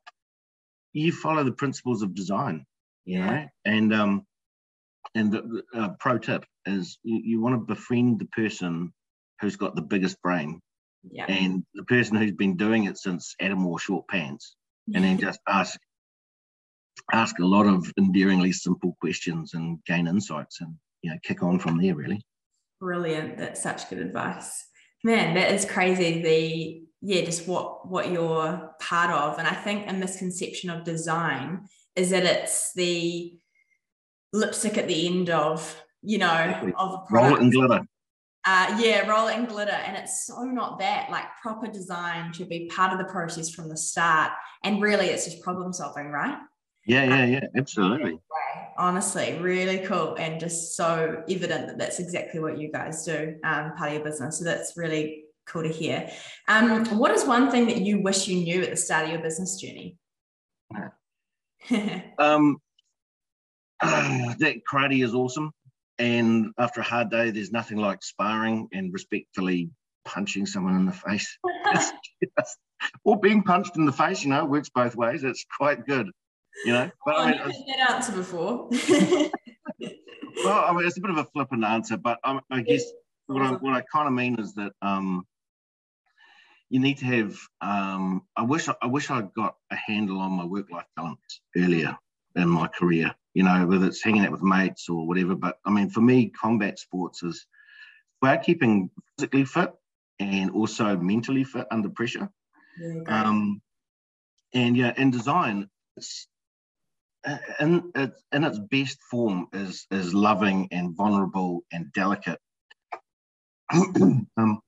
you 0.94 1.12
follow 1.12 1.44
the 1.44 1.52
principles 1.52 2.02
of 2.02 2.16
design, 2.16 2.66
you 3.06 3.20
yeah. 3.20 3.30
know. 3.30 3.46
And 3.66 3.94
um, 3.94 4.26
and 5.14 5.32
the 5.32 5.64
uh, 5.74 5.90
pro 6.00 6.18
tip 6.18 6.46
is 6.66 6.98
you, 7.04 7.22
you 7.24 7.42
want 7.42 7.54
to 7.54 7.74
befriend 7.74 8.20
the 8.20 8.26
person 8.28 8.94
who's 9.42 9.56
got 9.56 9.76
the 9.76 9.82
biggest 9.82 10.22
brain, 10.22 10.60
yeah. 11.10 11.26
and 11.28 11.64
the 11.74 11.84
person 11.84 12.18
who's 12.18 12.32
been 12.32 12.58
doing 12.58 12.86
it 12.86 12.98
since 12.98 13.36
Adam 13.40 13.64
wore 13.64 13.80
short 13.80 14.08
pants, 14.08 14.56
and 14.94 15.04
then 15.04 15.18
just 15.20 15.40
ask 15.48 15.80
ask 17.12 17.40
a 17.40 17.46
lot 17.46 17.68
of 17.68 17.92
endearingly 17.98 18.52
simple 18.52 18.96
questions 19.00 19.54
and 19.54 19.84
gain 19.86 20.08
insights 20.08 20.62
and 20.62 20.76
you 21.06 21.12
know 21.12 21.18
kick 21.22 21.44
on 21.44 21.60
from 21.60 21.78
there 21.80 21.94
really 21.94 22.20
brilliant 22.80 23.38
that's 23.38 23.62
such 23.62 23.88
good 23.90 24.00
advice 24.00 24.66
man 25.04 25.36
that 25.36 25.52
is 25.52 25.64
crazy 25.66 26.22
the 26.22 26.82
yeah 27.02 27.24
just 27.24 27.48
what 27.48 27.88
what 27.88 28.12
you're 28.12 28.72
part 28.82 29.12
of 29.12 29.38
and 29.38 29.48
i 29.48 29.54
think 29.54 29.88
a 29.88 29.94
misconception 29.94 30.70
of 30.72 30.84
design 30.84 31.62
is 31.96 32.10
that 32.10 32.24
it's 32.24 32.74
the 32.74 33.38
lipstick 34.34 34.78
at 34.78 34.88
the 34.88 35.08
end 35.08 35.30
of 35.30 35.80
you 36.02 36.18
know 36.18 36.34
exactly. 36.34 36.74
of 36.78 36.94
a 36.94 36.98
product. 37.08 37.12
roll 37.12 37.36
it 37.36 37.42
in 37.42 37.50
glitter 37.52 37.82
uh, 38.48 38.78
yeah, 38.80 39.08
roll 39.10 39.28
it 39.28 39.40
in 39.40 39.46
glitter. 39.46 39.72
And 39.72 39.98
it's 39.98 40.28
so 40.28 40.44
not 40.44 40.78
that. 40.78 41.10
Like 41.10 41.26
proper 41.42 41.66
design 41.66 42.32
should 42.32 42.48
be 42.48 42.68
part 42.68 42.94
of 42.94 43.00
the 43.00 43.12
process 43.12 43.50
from 43.50 43.70
the 43.70 43.76
start. 43.76 44.34
And 44.64 44.84
really, 44.84 45.08
it's 45.08 45.26
just 45.26 45.42
problem 45.42 45.74
solving, 45.74 46.10
right? 46.10 46.38
Yeah, 46.86 47.04
yeah, 47.04 47.26
yeah, 47.26 47.48
absolutely. 47.58 48.20
Honestly, 48.78 49.38
really 49.40 49.80
cool, 49.80 50.16
and 50.16 50.40
just 50.40 50.76
so 50.76 51.24
evident 51.28 51.68
that 51.68 51.78
that's 51.78 52.00
exactly 52.00 52.40
what 52.40 52.60
you 52.60 52.72
guys 52.72 53.04
do, 53.06 53.36
um, 53.44 53.74
part 53.76 53.90
of 53.90 53.96
your 53.96 54.04
business. 54.04 54.38
So 54.38 54.46
that's 54.46 54.78
really 54.78 55.24
cool 55.48 55.64
to 55.64 55.70
hear. 55.70 56.10
Um, 56.48 56.86
what 56.98 57.12
is 57.12 57.26
one 57.26 57.50
thing 57.50 57.66
that 57.68 57.78
you 57.78 58.02
wish 58.02 58.28
you 58.28 58.44
knew 58.44 58.62
at 58.62 58.70
the 58.70 58.78
start 58.78 59.06
of 59.06 59.12
your 59.12 59.22
business 59.22 59.60
journey? 59.60 59.98
um, 62.20 62.58
uh, 63.82 64.34
that 64.40 64.62
karate 64.72 65.04
is 65.04 65.16
awesome, 65.16 65.52
and 65.98 66.52
after 66.60 66.82
a 66.82 66.84
hard 66.84 67.10
day, 67.10 67.32
there's 67.32 67.52
nothing 67.52 67.78
like 67.78 68.04
sparring 68.04 68.68
and 68.74 68.94
respectfully 68.94 69.72
punching 70.04 70.46
someone 70.46 70.76
in 70.76 70.86
the 70.86 70.92
face. 70.92 71.36
just, 71.74 71.96
or 73.04 73.20
being 73.20 73.42
punched 73.42 73.76
in 73.76 73.86
the 73.86 73.92
face, 73.92 74.24
you 74.24 74.30
know, 74.30 74.46
works 74.46 74.70
both 74.70 74.96
ways. 74.96 75.24
It's 75.24 75.46
quite 75.58 75.88
good 75.88 76.12
you 76.64 76.74
know. 76.74 76.90
But 77.06 77.16
oh, 77.16 77.20
I 77.20 77.32
mean, 77.32 77.40
heard 77.40 77.54
that 77.68 77.90
answer 77.92 78.12
before. 78.14 78.70
well, 80.44 80.66
I 80.66 80.74
mean, 80.74 80.86
it's 80.86 80.98
a 80.98 81.02
bit 81.02 81.12
of 81.12 81.18
a 81.18 81.26
flippant 81.26 81.64
answer, 81.64 81.98
but 81.98 82.20
I, 82.24 82.40
I 82.52 82.62
guess 82.62 82.84
what 83.28 83.42
I, 83.42 83.52
what 83.54 83.74
I 83.74 83.82
kind 83.82 84.08
of 84.08 84.14
mean 84.14 84.40
is 84.40 84.54
that 84.56 84.72
um, 84.82 85.26
you 86.70 86.80
need 86.80 86.98
to 87.00 87.06
have. 87.06 87.38
Um, 87.62 88.24
I 88.36 88.44
wish 88.44 88.68
I 88.82 88.88
wish 88.88 89.10
I'd 89.10 89.34
got 89.34 89.56
a 89.72 89.76
handle 89.76 90.20
on 90.20 90.32
my 90.32 90.46
work 90.46 90.72
life 90.72 90.86
balance 90.96 91.42
earlier 91.58 91.98
in 92.36 92.50
my 92.50 92.68
career. 92.68 93.14
You 93.34 93.44
know, 93.44 93.66
whether 93.66 93.88
it's 93.88 94.04
hanging 94.04 94.26
out 94.26 94.32
with 94.32 94.44
mates 94.44 94.88
or 94.90 95.08
whatever. 95.08 95.36
But 95.36 95.58
I 95.66 95.72
mean, 95.72 95.90
for 95.90 96.02
me, 96.02 96.30
combat 96.30 96.80
sports 96.80 97.24
is 97.24 97.46
about 98.22 98.44
keeping 98.44 98.90
physically 99.18 99.46
fit 99.46 99.72
and 100.20 100.52
also 100.52 100.96
mentally 100.98 101.44
fit 101.44 101.68
under 101.72 101.90
pressure. 101.90 102.30
Yeah, 102.80 103.02
um, 103.08 103.62
and 104.54 104.76
yeah, 104.78 104.94
in 104.98 105.12
design, 105.12 105.70
it's 105.98 106.28
in, 107.60 107.92
in 108.32 108.44
its 108.44 108.60
best 108.72 108.98
form 109.10 109.48
is 109.54 109.88
is 109.92 110.14
loving 110.14 110.68
and 110.72 110.96
vulnerable 110.96 111.64
and 111.72 111.92
delicate. 111.94 112.40
um, 113.72 114.60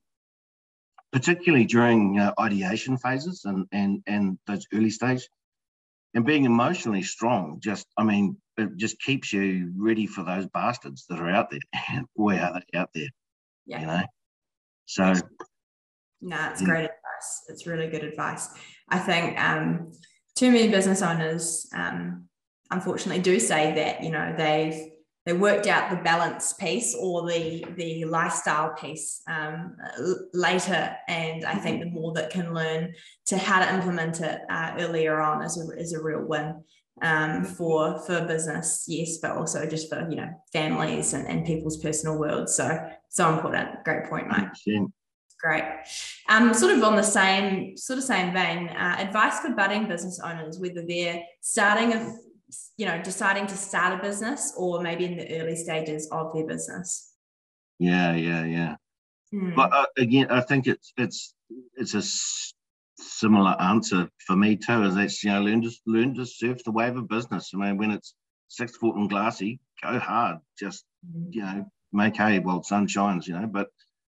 particularly 1.12 1.64
during 1.64 2.18
uh, 2.18 2.32
ideation 2.38 2.96
phases 2.98 3.42
and, 3.44 3.66
and, 3.72 4.02
and 4.06 4.38
those 4.46 4.66
early 4.74 4.90
stage. 4.90 5.26
And 6.14 6.24
being 6.24 6.44
emotionally 6.44 7.02
strong, 7.02 7.60
just, 7.60 7.86
I 7.96 8.02
mean, 8.02 8.36
it 8.56 8.76
just 8.76 9.00
keeps 9.00 9.32
you 9.32 9.72
ready 9.76 10.06
for 10.06 10.24
those 10.24 10.46
bastards 10.46 11.06
that 11.08 11.20
are 11.20 11.30
out 11.30 11.50
there. 11.50 11.60
And 11.90 12.06
boy, 12.16 12.36
are 12.38 12.54
they 12.54 12.78
out 12.78 12.90
there, 12.94 13.08
yeah. 13.66 13.80
you 13.80 13.86
know? 13.86 14.02
So. 14.86 15.14
No, 16.20 16.48
it's 16.50 16.62
great 16.62 16.84
advice. 16.84 17.44
It's 17.48 17.66
really 17.66 17.88
good 17.88 18.04
advice. 18.04 18.48
I 18.88 18.98
think 18.98 19.38
um, 19.38 19.92
too 20.34 20.50
many 20.50 20.68
business 20.68 21.02
owners 21.02 21.68
um, 21.74 22.28
unfortunately 22.70 23.22
do 23.22 23.38
say 23.40 23.74
that 23.74 24.02
you 24.02 24.10
know 24.10 24.34
they've 24.36 24.90
they 25.28 25.34
worked 25.34 25.66
out 25.66 25.90
the 25.90 25.96
balance 25.96 26.54
piece 26.54 26.96
or 26.98 27.28
the 27.28 27.62
the 27.76 28.06
lifestyle 28.06 28.72
piece 28.72 29.20
um, 29.28 29.76
later. 30.32 30.96
And 31.06 31.44
i 31.44 31.54
think 31.54 31.80
the 31.80 31.90
more 31.90 32.14
that 32.14 32.30
can 32.30 32.54
learn 32.54 32.94
to 33.26 33.36
how 33.36 33.60
to 33.60 33.74
implement 33.74 34.20
it 34.20 34.40
uh, 34.48 34.74
earlier 34.78 35.20
on 35.20 35.44
is 35.44 35.58
a, 35.58 35.78
is 35.78 35.92
a 35.92 36.02
real 36.02 36.22
win 36.22 36.64
um, 37.02 37.44
for 37.44 38.00
for 38.06 38.24
business 38.24 38.84
yes 38.88 39.18
but 39.18 39.32
also 39.32 39.66
just 39.66 39.88
for 39.90 40.08
you 40.08 40.16
know 40.16 40.30
families 40.52 41.12
and, 41.12 41.26
and 41.28 41.46
people's 41.46 41.76
personal 41.76 42.18
worlds. 42.18 42.54
So 42.54 42.88
so 43.10 43.32
important. 43.32 43.84
Great 43.84 44.04
point 44.04 44.28
mike. 44.28 44.48
Great. 45.40 45.62
Um, 46.28 46.52
sort 46.52 46.76
of 46.76 46.82
on 46.82 46.96
the 46.96 47.02
same 47.02 47.76
sort 47.76 47.98
of 47.98 48.04
same 48.04 48.32
vein 48.32 48.68
uh, 48.70 48.96
advice 48.98 49.40
for 49.40 49.50
budding 49.50 49.86
business 49.86 50.18
owners 50.24 50.58
whether 50.58 50.84
they're 50.84 51.22
starting 51.40 51.92
a 51.92 52.16
you 52.76 52.86
know 52.86 53.00
deciding 53.02 53.46
to 53.46 53.56
start 53.56 53.98
a 53.98 54.02
business 54.02 54.54
or 54.56 54.82
maybe 54.82 55.04
in 55.04 55.16
the 55.16 55.40
early 55.40 55.56
stages 55.56 56.08
of 56.10 56.32
their 56.32 56.46
business 56.46 57.12
yeah 57.78 58.14
yeah 58.14 58.44
yeah 58.44 58.76
hmm. 59.30 59.54
but 59.54 59.72
uh, 59.72 59.86
again 59.96 60.26
i 60.30 60.40
think 60.40 60.66
it's 60.66 60.92
it's 60.96 61.34
it's 61.74 61.94
a 61.94 61.98
s- 61.98 62.54
similar 62.98 63.54
answer 63.60 64.08
for 64.26 64.36
me 64.36 64.56
too 64.56 64.82
is 64.84 64.94
that 64.94 65.22
you 65.22 65.30
know 65.30 65.42
learn 65.42 65.62
to 65.62 65.70
learn 65.86 66.14
to 66.14 66.24
surf 66.24 66.62
the 66.64 66.70
wave 66.70 66.96
of 66.96 67.08
business 67.08 67.50
i 67.54 67.58
mean 67.58 67.76
when 67.76 67.90
it's 67.90 68.14
six 68.48 68.76
foot 68.76 68.96
and 68.96 69.10
glassy 69.10 69.60
go 69.82 69.98
hard 69.98 70.38
just 70.58 70.84
hmm. 71.10 71.28
you 71.30 71.42
know 71.42 71.66
make 71.92 72.16
hay 72.16 72.38
while 72.38 72.58
the 72.58 72.64
sun 72.64 72.86
shines 72.86 73.28
you 73.28 73.34
know 73.34 73.46
but 73.46 73.68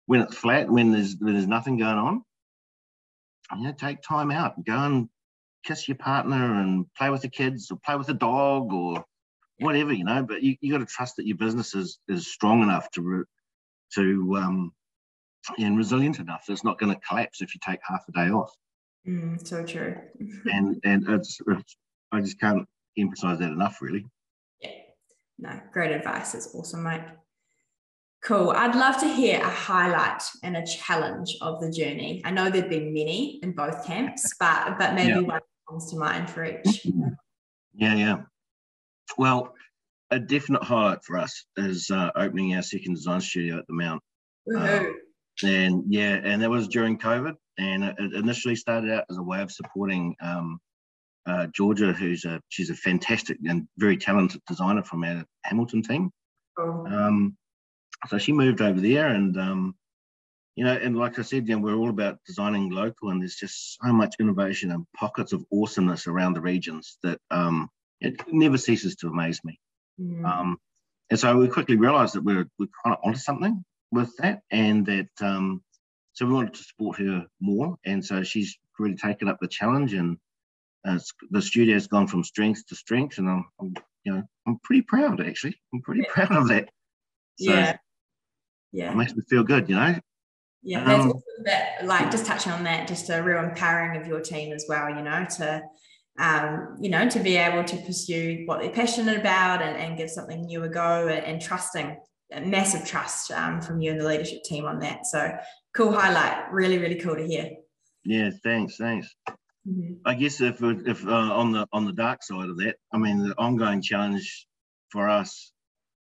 when 0.07 0.21
it's 0.21 0.37
flat 0.37 0.71
when 0.71 0.91
there's 0.91 1.17
when 1.19 1.35
there's 1.35 1.47
nothing 1.47 1.77
going 1.77 1.99
on 1.99 2.23
you 3.57 3.65
know 3.65 3.73
take 3.73 4.01
time 4.03 4.31
out 4.31 4.63
go 4.65 4.73
and 4.73 5.09
kiss 5.65 5.89
your 5.89 5.97
partner 5.97 6.61
and 6.61 6.87
play 6.95 7.11
with 7.11 7.23
the 7.23 7.29
kids 7.29 7.71
or 7.71 7.79
play 7.85 7.97
with 7.97 8.07
the 8.07 8.15
dog 8.15 8.73
or 8.73 9.05
whatever, 9.59 9.93
you 9.93 10.05
know. 10.05 10.23
But 10.23 10.43
you, 10.43 10.57
you 10.61 10.73
got 10.73 10.79
to 10.79 10.87
trust 10.87 11.17
that 11.17 11.27
your 11.27 11.37
business 11.37 11.75
is 11.75 11.99
is 12.09 12.33
strong 12.33 12.63
enough 12.63 12.91
to 12.93 13.25
to 13.95 14.37
um, 14.37 14.73
and 15.59 15.77
resilient 15.77 16.19
enough 16.19 16.47
that 16.47 16.53
it's 16.53 16.65
not 16.65 16.79
going 16.79 16.95
to 16.95 17.01
collapse 17.01 17.43
if 17.43 17.55
you 17.55 17.61
take 17.65 17.81
half 17.85 18.05
a 18.09 18.13
day 18.13 18.31
off. 18.31 18.53
Mm, 19.07 19.47
so 19.47 19.65
true. 19.65 19.97
and 20.53 20.81
and 20.85 21.09
it's, 21.09 21.41
it's 21.47 21.77
I 22.13 22.21
just 22.21 22.41
can't 22.41 22.67
emphasize 22.99 23.39
that 23.39 23.51
enough, 23.51 23.81
really. 23.81 24.07
Yeah. 24.61 24.71
No, 25.39 25.61
great 25.73 25.93
advice. 25.93 26.35
It's 26.35 26.55
awesome, 26.55 26.85
mate. 26.85 27.03
Cool. 28.23 28.51
I'd 28.51 28.77
love 28.77 29.01
to 29.01 29.09
hear 29.09 29.41
a 29.41 29.49
highlight 29.49 30.23
and 30.45 30.57
a 30.57 30.65
challenge 30.65 31.37
of 31.41 31.61
the 31.61 31.69
journey. 31.69 32.23
I 32.25 32.31
know 32.31 32.51
there've 32.51 32.71
been 32.71 32.95
many 32.95 33.41
in 33.43 33.53
both 33.53 33.85
camps, 33.85 34.33
but 34.39 34.79
but 34.79 34.95
maybe 34.95 35.09
yeah. 35.09 35.19
one 35.21 35.41
comes 35.69 35.91
to 35.91 35.97
mind 35.97 36.31
for 36.31 36.45
each. 36.45 36.87
Yeah, 37.75 37.95
yeah. 37.95 38.17
Well, 39.17 39.55
a 40.11 40.19
definite 40.19 40.63
highlight 40.63 41.03
for 41.05 41.17
us 41.17 41.47
is 41.57 41.91
uh, 41.91 42.11
opening 42.15 42.55
our 42.55 42.61
second 42.61 42.97
design 42.97 43.23
studio 43.23 43.59
at 43.59 43.67
the 43.67 43.73
Mount. 43.73 44.03
Um, 44.55 44.95
and 45.43 45.85
yeah, 45.89 46.21
and 46.23 46.43
that 46.43 46.51
was 46.51 46.69
during 46.69 46.99
COVID, 46.99 47.35
and 47.59 47.85
it 47.85 48.13
initially 48.15 48.57
started 48.57 48.91
out 48.91 49.05
as 49.11 49.17
a 49.17 49.23
way 49.23 49.41
of 49.41 49.51
supporting 49.51 50.15
um, 50.21 50.59
uh, 51.27 51.47
Georgia, 51.55 51.93
who's 51.93 52.25
a 52.25 52.41
she's 52.49 52.71
a 52.71 52.75
fantastic 52.75 53.39
and 53.49 53.67
very 53.79 53.97
talented 53.97 54.43
designer 54.47 54.83
from 54.83 55.05
our 55.05 55.25
Hamilton 55.45 55.83
team. 55.83 56.11
Oh. 56.59 56.87
Um, 56.87 57.37
so 58.09 58.19
she 58.19 58.33
moved 58.33 58.61
over 58.61 58.81
there, 58.81 59.09
and 59.09 59.39
um, 59.39 59.75
you 60.57 60.65
know, 60.65 60.73
and 60.73 60.97
like 60.97 61.19
I 61.19 61.23
said, 61.23 61.49
you 61.49 61.57
know, 61.57 61.63
we're 61.63 61.77
all 61.77 61.89
about 61.89 62.19
designing 62.27 62.71
local, 62.71 63.11
and 63.11 63.21
there's 63.21 63.37
just 63.37 63.79
so 63.81 63.93
much 63.93 64.17
innovation 64.21 64.71
and 64.71 64.87
pockets 64.95 65.33
of 65.33 65.45
awesomeness 65.53 66.07
around 66.07 66.35
the 66.35 66.43
regions 66.43 66.99
that 67.03 67.19
um, 67.31 67.71
it 68.01 68.21
never 68.31 68.59
ceases 68.59 68.97
to 68.97 69.09
amaze 69.09 69.41
me. 69.45 69.59
Um, 70.27 70.59
and 71.11 71.19
so 71.19 71.37
we 71.37 71.49
quickly 71.49 71.77
realised 71.77 72.15
that 72.15 72.25
we're 72.25 72.47
we're 72.59 72.69
kind 72.85 72.97
of 72.97 72.99
onto 73.03 73.19
something 73.19 73.65
with 73.91 74.15
that, 74.19 74.41
and 74.51 74.85
that 74.87 75.09
um, 75.21 75.63
so 76.13 76.27
we 76.27 76.33
wanted 76.33 76.55
to 76.55 76.65
support 76.65 76.99
her 76.99 77.27
more, 77.41 77.77
and 77.87 78.05
so 78.05 78.23
she's 78.23 78.59
really 78.79 78.97
taken 78.97 79.29
up 79.29 79.39
the 79.41 79.49
challenge, 79.49 79.95
and 79.95 80.19
uh, 80.87 80.99
the 81.31 81.41
studio's 81.41 81.87
gone 81.87 82.07
from 82.07 82.25
strength 82.25 82.67
to 82.67 82.75
strength, 82.75 83.19
and 83.19 83.29
I'm, 83.29 83.45
I'm, 83.59 83.75
you 84.05 84.13
know 84.15 84.23
I'm 84.47 84.59
pretty 84.65 84.83
proud 84.83 85.21
actually. 85.27 85.59
I'm 85.73 85.81
pretty 85.81 86.05
proud 86.11 86.33
of 86.33 86.49
that. 86.49 86.69
So 87.39 87.53
yeah. 87.53 87.77
Yeah. 88.73 88.93
It 88.93 88.97
makes 88.97 89.15
me 89.15 89.23
feel 89.29 89.45
good, 89.45 89.69
you 89.69 89.77
know. 89.77 89.95
Yeah, 90.63 90.85
there's 90.85 91.01
um, 91.01 91.13
also 91.13 91.23
that, 91.45 91.85
like 91.85 92.11
just 92.11 92.25
touching 92.25 92.53
on 92.53 92.65
that, 92.65 92.87
just 92.87 93.11
a 93.11 93.21
real 93.21 93.43
empowering 93.43 94.01
of 94.01 94.07
your 94.07 94.21
team 94.21 94.53
as 94.53 94.65
well, 94.69 94.89
you 94.89 95.03
know, 95.03 95.27
to 95.39 95.63
um, 96.19 96.77
you 96.81 96.91
know, 96.91 97.09
to 97.09 97.21
be 97.21 97.37
able 97.37 97.65
to 97.65 97.77
pursue 97.79 98.43
what 98.45 98.61
they're 98.61 98.71
passionate 98.71 99.19
about 99.19 99.63
and, 99.63 99.77
and 99.77 99.97
give 99.97 100.11
something 100.11 100.43
new 100.43 100.63
a 100.63 100.69
go 100.69 101.09
and, 101.09 101.25
and 101.25 101.41
trusting, 101.41 101.97
massive 102.45 102.87
trust 102.87 103.31
um, 103.33 103.61
from 103.61 103.81
you 103.81 103.93
and 103.93 104.01
the 104.01 104.07
leadership 104.07 104.43
team 104.45 104.67
on 104.67 104.79
that. 104.81 105.07
So 105.07 105.35
cool 105.75 105.93
highlight, 105.93 106.53
really, 106.53 106.79
really 106.79 106.97
cool 106.97 107.17
to 107.17 107.27
hear. 107.27 107.51
Yeah, 108.05 108.31
thanks, 108.43 108.77
thanks. 108.77 109.15
Mm-hmm. 109.67 109.95
I 110.05 110.15
guess 110.15 110.41
if 110.41 110.61
if 110.63 111.07
uh, 111.07 111.11
on 111.11 111.53
the 111.53 111.67
on 111.73 111.85
the 111.85 111.93
dark 111.93 112.23
side 112.25 112.49
of 112.49 112.59
that, 112.59 112.77
I 112.93 112.99
mean, 112.99 113.19
the 113.19 113.35
ongoing 113.39 113.81
challenge 113.81 114.49
for 114.91 115.09
us, 115.09 115.53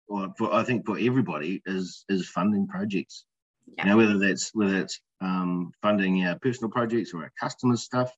or 0.08 0.34
for 0.36 0.52
I 0.52 0.64
think 0.64 0.86
for 0.86 0.98
everybody, 0.98 1.62
is 1.66 2.06
is 2.10 2.28
funding 2.28 2.68
projects. 2.68 3.26
Yeah. 3.66 3.84
You 3.84 3.90
know, 3.90 3.98
whether 3.98 4.18
that's 4.20 4.52
whether 4.54 4.78
it's 4.78 5.00
um, 5.22 5.72
funding 5.82 6.26
our 6.26 6.38
personal 6.40 6.72
projects 6.72 7.14
or 7.14 7.24
our 7.24 7.32
customers 7.40 7.84
stuff, 7.84 8.12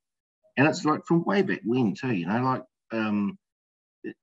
and 0.58 0.68
it's 0.68 0.86
like 0.86 1.06
from 1.06 1.24
way 1.24 1.42
back 1.42 1.62
when 1.64 1.96
too. 1.96 2.14
You 2.14 2.28
know, 2.28 2.42
like 2.42 2.64
um, 2.92 3.38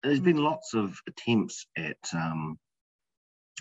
there's 0.02 0.20
been 0.20 0.36
lots 0.36 0.74
of 0.74 0.98
attempts 1.08 1.66
at 1.76 1.96
um, 2.12 2.58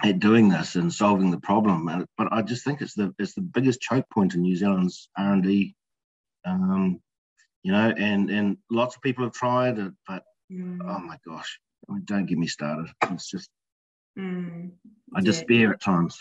at 0.03 0.19
doing 0.19 0.49
this 0.49 0.75
and 0.75 0.91
solving 0.93 1.31
the 1.31 1.39
problem, 1.39 2.07
but 2.17 2.31
I 2.31 2.41
just 2.41 2.65
think 2.65 2.81
it's 2.81 2.95
the 2.95 3.13
it's 3.19 3.35
the 3.35 3.41
biggest 3.41 3.81
choke 3.81 4.09
point 4.11 4.33
in 4.33 4.41
New 4.41 4.55
Zealand's 4.55 5.09
R 5.17 5.33
and 5.33 5.43
D. 5.43 5.75
Um, 6.45 6.99
you 7.63 7.71
know, 7.71 7.93
and 7.97 8.29
and 8.29 8.57
lots 8.69 8.95
of 8.95 9.01
people 9.01 9.23
have 9.23 9.33
tried 9.33 9.79
it, 9.79 9.93
but 10.07 10.23
mm. 10.51 10.79
oh 10.83 10.99
my 10.99 11.17
gosh, 11.25 11.59
I 11.89 11.93
mean, 11.93 12.03
don't 12.05 12.25
get 12.25 12.37
me 12.37 12.47
started. 12.47 12.87
It's 13.11 13.29
just 13.29 13.49
mm. 14.19 14.71
I 15.15 15.21
despair 15.21 15.73
at 15.73 15.81
times. 15.81 16.19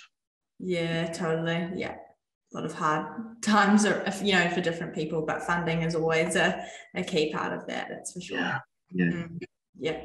Yeah, 0.62 1.12
totally. 1.12 1.70
Yeah. 1.74 1.96
A 1.96 2.54
lot 2.54 2.64
of 2.64 2.72
hard 2.72 3.42
times 3.42 3.84
are, 3.84 4.04
you 4.22 4.32
know, 4.32 4.48
for 4.50 4.60
different 4.60 4.94
people, 4.94 5.22
but 5.22 5.42
funding 5.42 5.82
is 5.82 5.94
always 5.94 6.36
a, 6.36 6.64
a 6.94 7.02
key 7.02 7.32
part 7.32 7.52
of 7.52 7.66
that. 7.66 7.88
That's 7.90 8.12
for 8.12 8.20
sure. 8.20 8.38
Yeah. 8.38 8.58
Yeah. 8.92 9.06
Mm. 9.06 9.38
Yeah. 9.78 10.00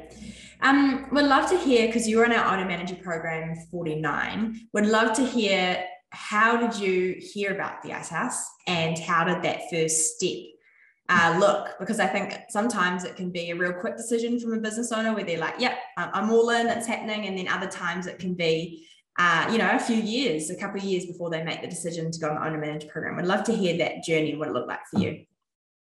Um, 0.62 1.08
would 1.12 1.26
love 1.26 1.48
to 1.50 1.58
hear 1.58 1.86
because 1.86 2.08
you 2.08 2.20
are 2.20 2.24
in 2.24 2.32
our 2.32 2.52
owner 2.52 2.66
manager 2.66 2.96
program 2.96 3.54
49. 3.70 4.68
Would 4.72 4.86
love 4.86 5.14
to 5.16 5.24
hear 5.24 5.84
how 6.10 6.56
did 6.56 6.80
you 6.80 7.16
hear 7.18 7.52
about 7.52 7.82
the 7.82 7.92
ice 7.92 8.08
house 8.08 8.44
and 8.66 8.98
how 8.98 9.24
did 9.24 9.42
that 9.42 9.60
first 9.70 10.16
step 10.16 10.38
uh, 11.10 11.36
look? 11.38 11.78
Because 11.78 12.00
I 12.00 12.06
think 12.06 12.34
sometimes 12.48 13.04
it 13.04 13.14
can 13.14 13.30
be 13.30 13.50
a 13.50 13.56
real 13.56 13.74
quick 13.74 13.96
decision 13.96 14.40
from 14.40 14.54
a 14.54 14.58
business 14.58 14.90
owner 14.90 15.14
where 15.14 15.24
they're 15.24 15.38
like, 15.38 15.60
yep, 15.60 15.78
I'm 15.96 16.30
all 16.30 16.48
in, 16.50 16.66
it's 16.66 16.86
happening. 16.86 17.26
And 17.26 17.36
then 17.36 17.46
other 17.46 17.68
times 17.68 18.06
it 18.06 18.18
can 18.18 18.34
be 18.34 18.86
uh, 19.18 19.48
you 19.50 19.58
know, 19.58 19.70
a 19.72 19.78
few 19.80 19.96
years, 19.96 20.48
a 20.48 20.56
couple 20.56 20.78
of 20.78 20.84
years 20.84 21.04
before 21.04 21.28
they 21.28 21.42
make 21.42 21.60
the 21.60 21.66
decision 21.66 22.10
to 22.10 22.20
go 22.20 22.28
on 22.28 22.36
the 22.36 22.46
owner 22.46 22.58
manager 22.58 22.86
program. 22.86 23.18
I'd 23.18 23.26
love 23.26 23.42
to 23.44 23.52
hear 23.52 23.76
that 23.78 24.04
journey, 24.04 24.30
and 24.30 24.38
what 24.38 24.48
it 24.48 24.54
looked 24.54 24.68
like 24.68 24.86
for 24.90 25.00
you. 25.00 25.24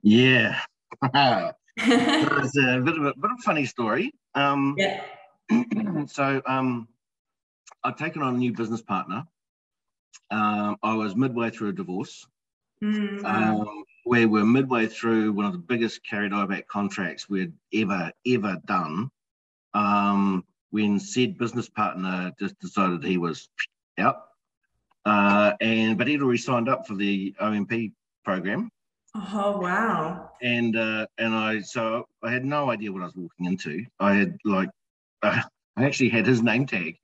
Yeah. 0.02 0.60
it's 1.02 2.56
a 2.58 2.80
bit 2.80 2.96
of 2.96 3.04
a 3.04 3.14
bit 3.14 3.30
of 3.30 3.38
a 3.38 3.42
funny 3.44 3.66
story. 3.66 4.12
Um, 4.34 4.74
yeah. 4.76 5.02
so 6.06 6.42
um, 6.44 6.88
I've 7.84 7.96
taken 7.96 8.22
on 8.22 8.34
a 8.34 8.38
new 8.38 8.52
business 8.52 8.82
partner. 8.82 9.24
Um, 10.32 10.76
I 10.82 10.94
was 10.94 11.14
midway 11.14 11.50
through 11.50 11.68
a 11.68 11.72
divorce, 11.72 12.26
mm-hmm. 12.82 13.24
um, 13.24 13.84
where 14.04 14.28
we're 14.28 14.44
midway 14.44 14.86
through 14.86 15.32
one 15.32 15.46
of 15.46 15.52
the 15.52 15.58
biggest 15.58 16.04
carried 16.04 16.32
over 16.32 16.60
contracts 16.68 17.28
we'd 17.28 17.52
ever 17.74 18.12
ever 18.26 18.60
done. 18.66 19.10
Um, 19.74 20.44
when 20.70 20.98
said 20.98 21.38
business 21.38 21.68
partner 21.68 22.32
just 22.38 22.58
decided 22.60 23.04
he 23.04 23.18
was 23.18 23.48
out. 23.98 24.16
Uh, 25.04 25.52
and 25.60 25.96
but 25.96 26.06
he'd 26.06 26.22
already 26.22 26.38
signed 26.38 26.68
up 26.68 26.86
for 26.86 26.94
the 26.94 27.34
OMP 27.40 27.92
program. 28.24 28.70
Oh 29.14 29.58
wow! 29.58 30.30
And 30.42 30.76
uh, 30.76 31.06
and 31.18 31.34
I 31.34 31.60
so 31.60 32.06
I 32.22 32.30
had 32.30 32.44
no 32.44 32.70
idea 32.70 32.92
what 32.92 33.02
I 33.02 33.06
was 33.06 33.16
walking 33.16 33.46
into. 33.46 33.84
I 33.98 34.14
had 34.14 34.38
like 34.44 34.68
uh, 35.22 35.40
I 35.76 35.84
actually 35.84 36.10
had 36.10 36.26
his 36.26 36.42
name 36.42 36.66
tag 36.66 36.96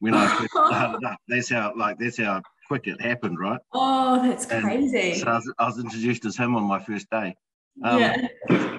when 0.00 0.14
I 0.14 0.26
first 0.36 0.50
started 0.68 1.04
up. 1.06 1.18
That's 1.28 1.48
how 1.48 1.72
like 1.76 1.98
that's 1.98 2.18
how 2.18 2.42
quick 2.68 2.86
it 2.86 3.00
happened, 3.00 3.38
right? 3.38 3.60
Oh, 3.72 4.20
that's 4.22 4.46
and 4.46 4.64
crazy. 4.64 5.14
So 5.14 5.28
I 5.28 5.34
was, 5.34 5.54
I 5.58 5.66
was, 5.66 5.78
introduced 5.78 6.24
as 6.24 6.36
him 6.36 6.56
on 6.56 6.64
my 6.64 6.80
first 6.80 7.08
day. 7.10 7.34
Um, 7.82 8.00
yeah. 8.00 8.78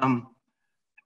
Um, 0.00 0.28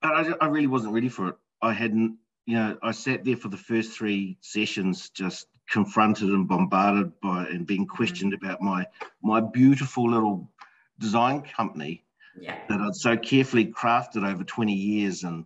but 0.02 0.12
I, 0.12 0.32
I 0.40 0.48
really 0.48 0.66
wasn't 0.66 0.94
ready 0.94 1.08
for 1.08 1.28
it. 1.28 1.36
I 1.62 1.72
hadn't 1.72 2.18
you 2.48 2.54
know, 2.54 2.78
I 2.82 2.92
sat 2.92 3.26
there 3.26 3.36
for 3.36 3.48
the 3.48 3.58
first 3.58 3.92
three 3.92 4.38
sessions 4.40 5.10
just 5.10 5.48
confronted 5.68 6.30
and 6.30 6.48
bombarded 6.48 7.12
by 7.20 7.44
and 7.44 7.66
being 7.66 7.86
mm. 7.86 7.90
questioned 7.90 8.32
about 8.32 8.62
my 8.62 8.86
my 9.22 9.38
beautiful 9.38 10.10
little 10.10 10.50
design 10.98 11.42
company 11.42 12.06
yeah. 12.40 12.56
that 12.70 12.80
I'd 12.80 12.94
so 12.94 13.18
carefully 13.18 13.66
crafted 13.66 14.26
over 14.26 14.44
20 14.44 14.72
years 14.72 15.24
and 15.24 15.44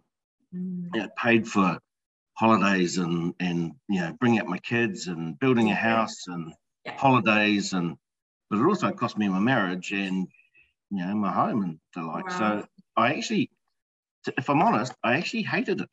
mm. 0.55 0.87
you 0.95 1.01
know, 1.01 1.09
paid 1.19 1.49
for 1.49 1.77
holidays 2.35 2.99
and 2.99 3.35
and 3.41 3.73
you 3.89 4.01
know 4.01 4.17
bringing 4.21 4.39
up 4.39 4.47
my 4.47 4.59
kids 4.59 5.09
and 5.09 5.37
building 5.41 5.73
a 5.73 5.75
house 5.75 6.29
and 6.29 6.53
yeah. 6.85 6.97
holidays 6.97 7.73
and 7.73 7.97
but 8.49 8.61
it 8.61 8.65
also 8.65 8.93
cost 8.93 9.19
me 9.19 9.29
my 9.29 9.41
marriage 9.41 9.91
and 9.91 10.29
you 10.93 11.05
know 11.05 11.17
my 11.17 11.33
home 11.33 11.65
and 11.65 11.81
the 11.97 12.03
like. 12.05 12.29
Wow. 12.29 12.39
So 12.39 12.67
I 12.97 13.15
actually, 13.15 13.51
if 14.39 14.49
I'm 14.49 14.63
honest, 14.63 14.95
I 15.03 15.17
actually 15.17 15.43
hated 15.43 15.81
it. 15.81 15.91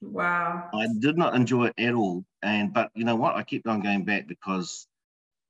Wow. 0.00 0.70
I 0.74 0.86
did 0.98 1.18
not 1.18 1.34
enjoy 1.34 1.66
it 1.66 1.74
at 1.78 1.94
all. 1.94 2.24
And 2.42 2.72
but 2.72 2.90
you 2.94 3.04
know 3.04 3.16
what? 3.16 3.36
I 3.36 3.42
kept 3.42 3.66
on 3.66 3.80
going 3.80 4.04
back 4.04 4.26
because 4.26 4.86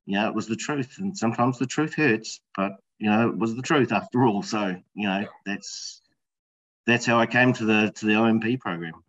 you 0.07 0.15
know 0.15 0.29
it 0.29 0.35
was 0.35 0.47
the 0.47 0.57
truth. 0.57 0.97
And 0.99 1.17
sometimes 1.17 1.59
the 1.59 1.67
truth 1.67 1.95
hurts, 1.95 2.41
but 2.57 2.73
you 3.01 3.11
know, 3.11 3.29
it 3.29 3.39
was 3.39 3.57
the 3.57 3.63
truth 3.63 3.93
after 3.93 4.25
all. 4.25 4.43
So, 4.43 4.77
you 4.95 5.09
know, 5.09 5.25
that's 5.47 6.03
that's 6.87 7.07
how 7.07 7.19
I 7.19 7.27
came 7.27 7.53
to 7.55 7.65
the 7.65 7.93
to 7.97 8.07
the 8.07 8.13
OMP 8.13 8.61
program. 8.61 9.03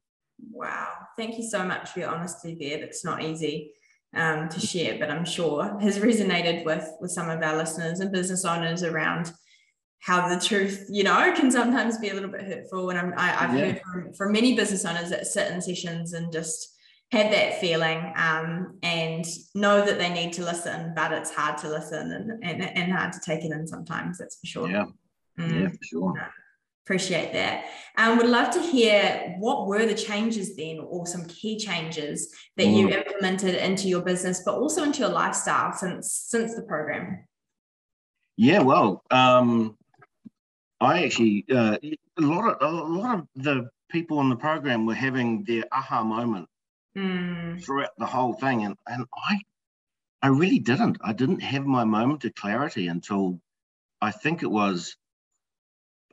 Wow. 0.51 0.88
Thank 1.17 1.38
you 1.38 1.43
so 1.43 1.65
much 1.65 1.89
for 1.89 2.00
your 2.00 2.10
honesty 2.10 2.55
there. 2.60 2.79
That's 2.79 3.03
not 3.03 3.21
easy 3.21 3.74
um, 4.15 4.50
to 4.50 4.60
share, 4.60 4.98
but 4.98 5.12
I'm 5.12 5.25
sure 5.25 5.77
has 5.79 6.00
resonated 6.00 6.65
with 6.65 6.89
with 7.01 7.12
some 7.12 7.29
of 7.29 7.41
our 7.43 7.57
listeners 7.57 8.00
and 8.00 8.12
business 8.12 8.45
owners 8.45 8.83
around 8.83 9.33
how 10.01 10.27
the 10.27 10.39
truth, 10.39 10.88
you 10.89 11.03
know, 11.03 11.31
can 11.36 11.51
sometimes 11.51 11.98
be 12.00 12.10
a 12.10 12.13
little 12.13 12.29
bit 12.29 12.41
hurtful. 12.41 12.89
And 12.89 13.00
I'm, 13.00 13.13
I, 13.15 13.27
have 13.27 13.55
yeah. 13.55 13.65
heard 13.65 13.81
from, 13.81 14.13
from 14.13 14.31
many 14.31 14.55
business 14.55 14.84
owners 14.84 15.12
that 15.12 15.27
sit 15.27 15.51
in 15.51 15.62
sessions 15.62 16.13
and 16.13 16.34
just 16.34 16.75
have 17.12 17.31
that 17.31 17.60
feeling 17.60 18.12
um, 18.15 18.79
and 18.81 19.25
know 19.53 19.86
that 19.86 20.00
they 20.00 20.10
need 20.10 20.34
to 20.34 20.43
listen, 20.43 20.93
but 20.96 21.12
it's 21.12 21.31
hard 21.31 21.58
to 21.60 21.70
listen 21.70 22.12
and, 22.12 22.43
and, 22.43 22.63
and 22.63 22.91
hard 22.91 23.13
to 23.13 23.20
take 23.20 23.46
it 23.46 23.51
in 23.51 23.67
sometimes, 23.67 24.17
that's 24.17 24.39
for 24.39 24.48
sure. 24.48 24.70
Yeah, 24.70 24.86
mm. 25.38 25.62
yeah, 25.62 25.70
for 25.70 25.84
sure. 25.84 26.31
Appreciate 26.86 27.31
that. 27.34 27.65
Um, 27.98 28.17
would 28.17 28.27
love 28.27 28.51
to 28.53 28.62
hear 28.62 29.36
what 29.38 29.67
were 29.67 29.86
the 29.86 29.93
changes 29.93 30.55
then, 30.55 30.79
or 30.79 31.05
some 31.05 31.25
key 31.25 31.60
changes 31.60 32.34
that 32.58 32.65
mm. 32.65 32.75
you 32.75 32.89
implemented 32.89 33.55
into 33.55 33.88
your 33.88 34.01
business, 34.01 34.41
but 34.43 34.55
also 34.55 34.84
into 34.84 35.00
your 35.01 35.10
lifestyle 35.10 35.74
since 35.74 36.12
since 36.12 36.55
the 36.55 36.63
program. 36.63 37.20
Yeah, 38.36 38.62
well, 38.62 39.03
um, 39.12 39.77
I 40.81 41.03
actually 41.03 41.45
uh, 41.50 41.77
a 41.83 42.21
lot 42.21 42.61
of 42.61 42.73
a 42.73 42.93
lot 43.00 43.19
of 43.19 43.27
the 43.35 43.69
people 43.89 44.17
on 44.17 44.29
the 44.29 44.35
program 44.35 44.88
were 44.88 44.95
having 44.95 45.43
their 45.43 45.63
aha 45.71 46.03
moment 46.03 46.47
mm. 46.97 47.63
throughout 47.63 47.91
the 48.00 48.07
whole 48.07 48.33
thing, 48.33 48.65
and 48.65 48.75
and 48.88 49.05
I 49.15 49.41
I 50.23 50.27
really 50.27 50.57
didn't. 50.57 50.97
I 51.01 51.13
didn't 51.13 51.41
have 51.41 51.65
my 51.65 51.83
moment 51.83 52.25
of 52.25 52.33
clarity 52.33 52.88
until 52.88 53.39
I 54.01 54.09
think 54.09 54.41
it 54.41 54.50
was 54.50 54.97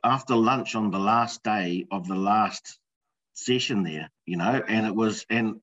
after 0.03 0.35
lunch 0.35 0.75
on 0.75 0.91
the 0.91 0.99
last 0.99 1.43
day 1.43 1.87
of 1.91 2.07
the 2.07 2.15
last 2.15 2.79
session 3.33 3.81
there, 3.81 4.11
you 4.27 4.37
know, 4.37 4.63
and 4.67 4.85
it 4.85 4.95
was 4.95 5.25
and 5.31 5.59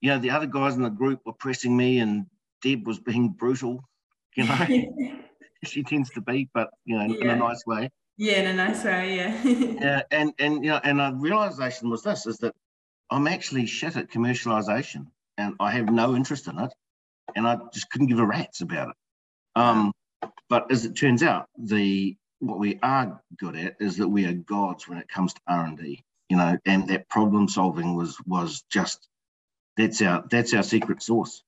you 0.00 0.10
know 0.10 0.18
the 0.18 0.30
other 0.30 0.46
guys 0.46 0.74
in 0.74 0.82
the 0.82 0.90
group 0.90 1.20
were 1.24 1.34
pressing 1.34 1.76
me, 1.76 2.00
and 2.00 2.26
Deb 2.62 2.84
was 2.84 2.98
being 2.98 3.28
brutal, 3.28 3.84
you 4.36 4.44
know. 4.44 4.66
she 5.64 5.84
tends 5.84 6.10
to 6.10 6.20
be, 6.20 6.48
but 6.52 6.70
you 6.84 6.98
know, 6.98 7.14
yeah. 7.14 7.22
in 7.22 7.30
a 7.30 7.36
nice 7.36 7.64
way. 7.64 7.90
Yeah, 8.16 8.40
in 8.40 8.46
a 8.46 8.54
nice 8.54 8.84
way, 8.84 9.16
yeah. 9.16 9.42
yeah, 9.44 10.02
and 10.10 10.32
and 10.38 10.64
you 10.64 10.70
know, 10.70 10.80
and 10.82 11.00
a 11.00 11.12
realization 11.16 11.90
was 11.90 12.02
this 12.02 12.26
is 12.26 12.38
that 12.38 12.54
I'm 13.10 13.26
actually 13.26 13.66
shit 13.66 13.96
at 13.96 14.10
commercialization 14.10 15.06
and 15.38 15.54
I 15.60 15.72
have 15.72 15.90
no 15.90 16.14
interest 16.14 16.48
in 16.48 16.58
it. 16.58 16.72
And 17.36 17.46
I 17.46 17.58
just 17.72 17.90
couldn't 17.90 18.08
give 18.08 18.18
a 18.18 18.26
rat's 18.26 18.60
about 18.60 18.90
it. 18.90 18.96
Um, 19.56 19.92
but 20.48 20.70
as 20.70 20.84
it 20.84 20.94
turns 20.96 21.22
out, 21.22 21.48
the 21.56 22.16
what 22.40 22.58
we 22.58 22.78
are 22.82 23.22
good 23.38 23.56
at 23.56 23.76
is 23.80 23.96
that 23.96 24.08
we 24.08 24.26
are 24.26 24.32
gods 24.32 24.86
when 24.86 24.98
it 24.98 25.08
comes 25.08 25.32
to 25.32 25.40
R 25.46 25.64
and 25.64 25.78
D, 25.78 26.04
you 26.28 26.36
know, 26.36 26.58
and 26.66 26.88
that 26.88 27.08
problem 27.08 27.48
solving 27.48 27.94
was 27.94 28.16
was 28.26 28.62
just 28.70 29.08
that's 29.76 30.02
our 30.02 30.24
that's 30.30 30.54
our 30.54 30.62
secret 30.62 31.02
sauce. 31.02 31.42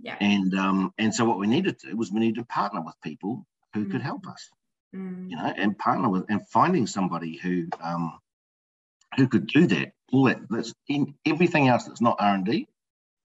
Yeah. 0.00 0.16
And 0.20 0.54
um, 0.54 0.92
and 0.98 1.14
so 1.14 1.24
what 1.24 1.38
we 1.38 1.46
needed 1.46 1.78
to 1.80 1.90
do 1.90 1.96
was 1.96 2.10
we 2.10 2.20
needed 2.20 2.40
to 2.40 2.44
partner 2.44 2.80
with 2.80 2.94
people 3.02 3.46
who 3.74 3.86
mm. 3.86 3.90
could 3.90 4.02
help 4.02 4.26
us 4.26 4.50
mm. 4.94 5.30
you 5.30 5.36
know, 5.36 5.52
and 5.56 5.78
partner 5.78 6.08
with 6.08 6.24
and 6.28 6.46
finding 6.48 6.86
somebody 6.86 7.36
who 7.36 7.68
um, 7.82 8.18
who 9.16 9.28
could 9.28 9.46
do 9.46 9.66
that. 9.66 9.92
All 10.12 10.24
that 10.24 10.40
that's 10.48 10.74
in 10.88 11.14
everything 11.24 11.68
else 11.68 11.84
that's 11.84 12.00
not 12.00 12.16
R 12.18 12.34
and 12.34 12.44
D, 12.44 12.66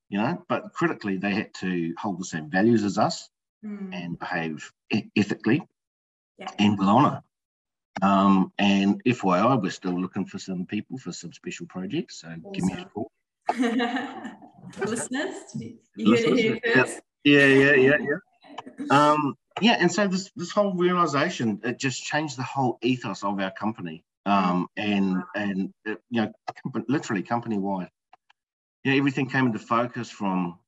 you 0.09 0.19
know. 0.19 0.43
But 0.47 0.73
critically, 0.73 1.17
they 1.17 1.33
had 1.33 1.53
to 1.55 1.93
hold 1.97 2.19
the 2.19 2.25
same 2.25 2.49
values 2.49 2.83
as 2.83 2.97
us 2.97 3.29
mm. 3.65 3.89
and 3.93 4.19
behave 4.19 4.71
e- 4.91 5.09
ethically 5.15 5.63
yeah. 6.37 6.49
and 6.59 6.77
with 6.77 6.87
honour. 6.87 7.23
Um, 8.01 8.51
and 8.57 9.03
FYI, 9.05 9.61
we're 9.61 9.71
still 9.71 9.99
looking 9.99 10.25
for 10.25 10.37
some 10.37 10.65
people 10.65 10.97
for 10.97 11.13
some 11.13 11.31
special 11.31 11.65
projects. 11.65 12.21
So 12.21 12.27
awesome. 12.27 12.51
give 12.51 12.63
me 12.65 12.73
a 12.73 12.85
call. 12.85 13.11
Listeners, 14.85 15.35
you 15.55 16.11
heard 16.11 16.19
it 16.19 16.37
here 16.37 16.59
first. 16.73 17.01
Yeah, 17.23 17.45
yeah, 17.45 17.73
yeah, 17.73 17.97
yeah. 17.99 18.17
Um, 18.89 19.35
yeah, 19.61 19.77
and 19.79 19.91
so 19.91 20.07
this 20.07 20.31
this 20.35 20.51
whole 20.51 20.73
realization 20.73 21.61
it 21.63 21.79
just 21.79 22.03
changed 22.03 22.37
the 22.37 22.43
whole 22.43 22.77
ethos 22.81 23.23
of 23.23 23.39
our 23.39 23.51
company, 23.51 24.03
um, 24.25 24.67
and 24.75 25.23
and 25.35 25.73
it, 25.85 26.01
you 26.09 26.21
know, 26.21 26.31
literally 26.87 27.23
company 27.23 27.57
wide. 27.57 27.89
Yeah, 28.83 28.93
everything 28.93 29.29
came 29.29 29.47
into 29.47 29.59
focus 29.59 30.09
from 30.09 30.59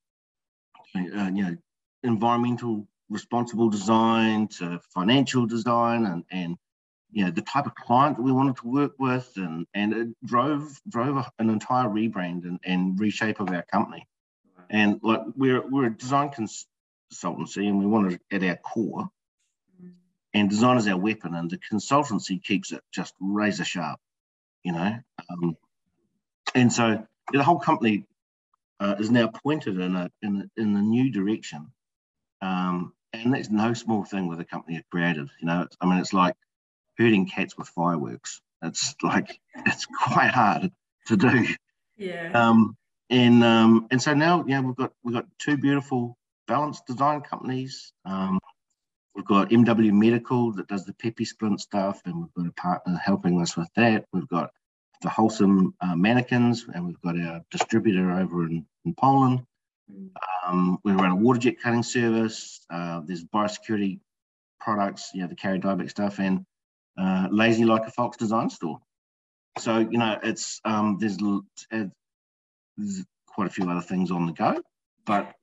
uh, 0.95 1.29
you 1.33 1.43
know 1.43 1.57
environmental 2.03 2.87
responsible 3.09 3.69
design 3.69 4.47
to 4.47 4.79
financial 4.93 5.45
design 5.45 6.05
and 6.05 6.23
and 6.31 6.57
you 7.11 7.25
know 7.25 7.31
the 7.31 7.41
type 7.41 7.65
of 7.65 7.75
client 7.75 8.17
that 8.17 8.23
we 8.23 8.31
wanted 8.31 8.55
to 8.57 8.67
work 8.67 8.93
with 8.99 9.31
and 9.37 9.65
and 9.73 9.93
it 9.93 10.07
drove 10.25 10.79
drove 10.87 11.25
an 11.39 11.49
entire 11.49 11.87
rebrand 11.87 12.43
and, 12.43 12.59
and 12.63 12.99
reshape 12.99 13.39
of 13.39 13.49
our 13.49 13.63
company 13.63 14.05
and 14.69 14.99
like 15.03 15.21
we're 15.35 15.65
we're 15.67 15.85
a 15.85 15.97
design 15.97 16.29
cons- 16.29 16.67
consultancy 17.13 17.67
and 17.67 17.79
we 17.79 17.85
want 17.85 18.13
it 18.13 18.21
at 18.31 18.43
our 18.43 18.57
core. 18.57 19.09
And 20.33 20.49
design 20.49 20.77
is 20.77 20.87
our 20.87 20.97
weapon, 20.97 21.33
and 21.33 21.49
the 21.49 21.57
consultancy 21.57 22.43
keeps 22.43 22.71
it 22.71 22.83
just 22.93 23.13
razor 23.19 23.63
sharp, 23.63 23.99
you 24.61 24.71
know. 24.71 24.99
Um, 25.29 25.57
and 26.53 26.71
so 26.71 27.07
the 27.31 27.43
whole 27.43 27.59
company 27.59 28.05
uh, 28.79 28.95
is 28.99 29.09
now 29.09 29.27
pointed 29.29 29.79
in 29.79 29.95
a 29.95 30.11
in 30.21 30.41
a, 30.41 30.61
in 30.61 30.75
a 30.75 30.81
new 30.81 31.11
direction, 31.11 31.71
um, 32.41 32.93
and 33.13 33.33
that's 33.33 33.49
no 33.49 33.73
small 33.73 34.03
thing 34.03 34.27
with 34.27 34.39
a 34.39 34.45
company 34.45 34.77
of 34.77 34.87
creative. 34.91 35.29
You 35.39 35.47
know, 35.47 35.67
I 35.81 35.85
mean, 35.87 35.97
it's 35.97 36.13
like 36.13 36.35
herding 36.99 37.27
cats 37.27 37.57
with 37.57 37.69
fireworks. 37.69 38.41
It's 38.61 38.95
like 39.01 39.39
it's 39.65 39.85
quite 39.85 40.31
hard 40.31 40.71
to 41.07 41.17
do. 41.17 41.47
Yeah. 41.95 42.31
Um, 42.33 42.77
and 43.09 43.43
um, 43.43 43.87
and 43.91 44.01
so 44.01 44.13
now, 44.13 44.43
yeah, 44.47 44.59
we've 44.59 44.75
got 44.75 44.91
we've 45.03 45.15
got 45.15 45.25
two 45.39 45.57
beautiful 45.57 46.17
balanced 46.47 46.85
design 46.85 47.21
companies. 47.21 47.93
Um, 48.05 48.39
we've 49.15 49.25
got 49.25 49.49
MW 49.49 49.91
Medical 49.91 50.51
that 50.53 50.67
does 50.67 50.85
the 50.85 50.93
Peppy 50.93 51.25
Splint 51.25 51.61
stuff, 51.61 52.01
and 52.05 52.15
we've 52.15 52.33
got 52.33 52.47
a 52.47 52.53
partner 52.53 52.97
helping 53.03 53.41
us 53.41 53.55
with 53.57 53.69
that. 53.75 54.05
We've 54.13 54.27
got 54.27 54.51
the 55.01 55.09
Wholesome 55.09 55.75
uh, 55.81 55.95
Mannequins, 55.95 56.65
and 56.73 56.85
we've 56.85 57.01
got 57.01 57.19
our 57.19 57.41
distributor 57.51 58.11
over 58.11 58.45
in, 58.45 58.65
in 58.85 58.93
Poland. 58.95 59.43
Um, 60.45 60.79
we 60.83 60.91
run 60.91 61.11
a 61.11 61.15
water 61.15 61.39
jet 61.39 61.61
cutting 61.61 61.83
service. 61.83 62.65
Uh, 62.69 63.01
there's 63.05 63.23
biosecurity 63.23 63.99
products, 64.59 65.11
you 65.13 65.21
know, 65.21 65.27
the 65.27 65.35
kauri 65.35 65.59
dieback 65.59 65.89
stuff, 65.89 66.19
and 66.19 66.45
uh, 66.97 67.27
Lazy 67.31 67.63
Like 67.63 67.87
a 67.87 67.91
Fox 67.91 68.17
design 68.17 68.49
store. 68.49 68.79
So, 69.59 69.79
you 69.79 69.97
know, 69.97 70.17
it's 70.23 70.59
um, 70.65 70.97
there's, 70.99 71.17
there's 71.69 73.05
quite 73.27 73.47
a 73.47 73.51
few 73.51 73.69
other 73.69 73.81
things 73.81 74.11
on 74.11 74.25
the 74.25 74.33
go, 74.33 74.61
but 75.05 75.33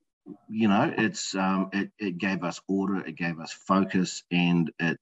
you 0.49 0.69
know, 0.69 0.93
it's 0.97 1.35
um, 1.35 1.71
it, 1.73 1.91
it 1.99 2.19
gave 2.19 2.45
us 2.45 2.61
order, 2.69 2.99
it 2.99 3.17
gave 3.17 3.39
us 3.41 3.53
focus, 3.53 4.23
and 4.31 4.71
it 4.79 4.99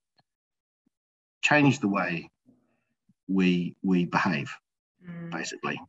changed 1.43 1.81
the 1.81 1.89
way 1.89 2.31
we 3.29 3.77
we 3.83 4.05
behave. 4.05 4.53
Mm. 5.09 5.31
Basically, 5.31 5.81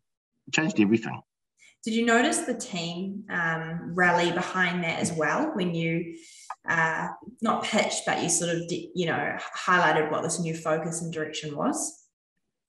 it 0.47 0.53
changed 0.53 0.79
everything. 0.79 1.21
Did 1.83 1.95
you 1.95 2.05
notice 2.05 2.39
the 2.39 2.53
team 2.53 3.25
um, 3.29 3.93
rally 3.93 4.31
behind 4.31 4.83
that 4.85 4.99
as 4.99 5.11
well 5.11 5.51
when 5.53 5.75
you 5.75 6.15
uh, 6.67 7.09
not 7.41 7.65
pitched, 7.65 8.03
but 8.05 8.23
you 8.23 8.29
sort 8.29 8.51
of 8.51 8.61
you 8.69 9.05
know 9.05 9.37
highlighted 9.57 10.11
what 10.11 10.23
this 10.23 10.39
new 10.39 10.55
focus 10.55 11.01
and 11.01 11.11
direction 11.11 11.55
was? 11.55 12.02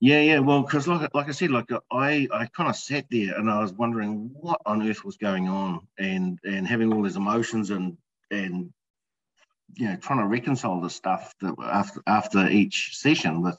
Yeah, 0.05 0.21
yeah. 0.21 0.37
Well, 0.37 0.61
because 0.61 0.87
like 0.87 1.15
like 1.15 1.29
I 1.29 1.31
said, 1.31 1.49
like 1.49 1.71
uh, 1.71 1.79
I 1.91 2.27
I 2.31 2.45
kind 2.45 2.69
of 2.69 2.75
sat 2.75 3.07
there 3.09 3.39
and 3.39 3.49
I 3.49 3.59
was 3.59 3.73
wondering 3.73 4.29
what 4.39 4.61
on 4.63 4.87
earth 4.87 5.03
was 5.03 5.17
going 5.17 5.49
on, 5.49 5.87
and 5.97 6.37
and 6.43 6.67
having 6.67 6.93
all 6.93 7.01
these 7.01 7.15
emotions 7.15 7.71
and 7.71 7.97
and 8.29 8.71
you 9.73 9.87
know 9.87 9.95
trying 9.95 10.19
to 10.19 10.27
reconcile 10.27 10.79
the 10.79 10.91
stuff 10.91 11.33
that 11.41 11.55
after 11.59 12.03
after 12.05 12.47
each 12.47 12.95
session 12.95 13.41
with 13.41 13.57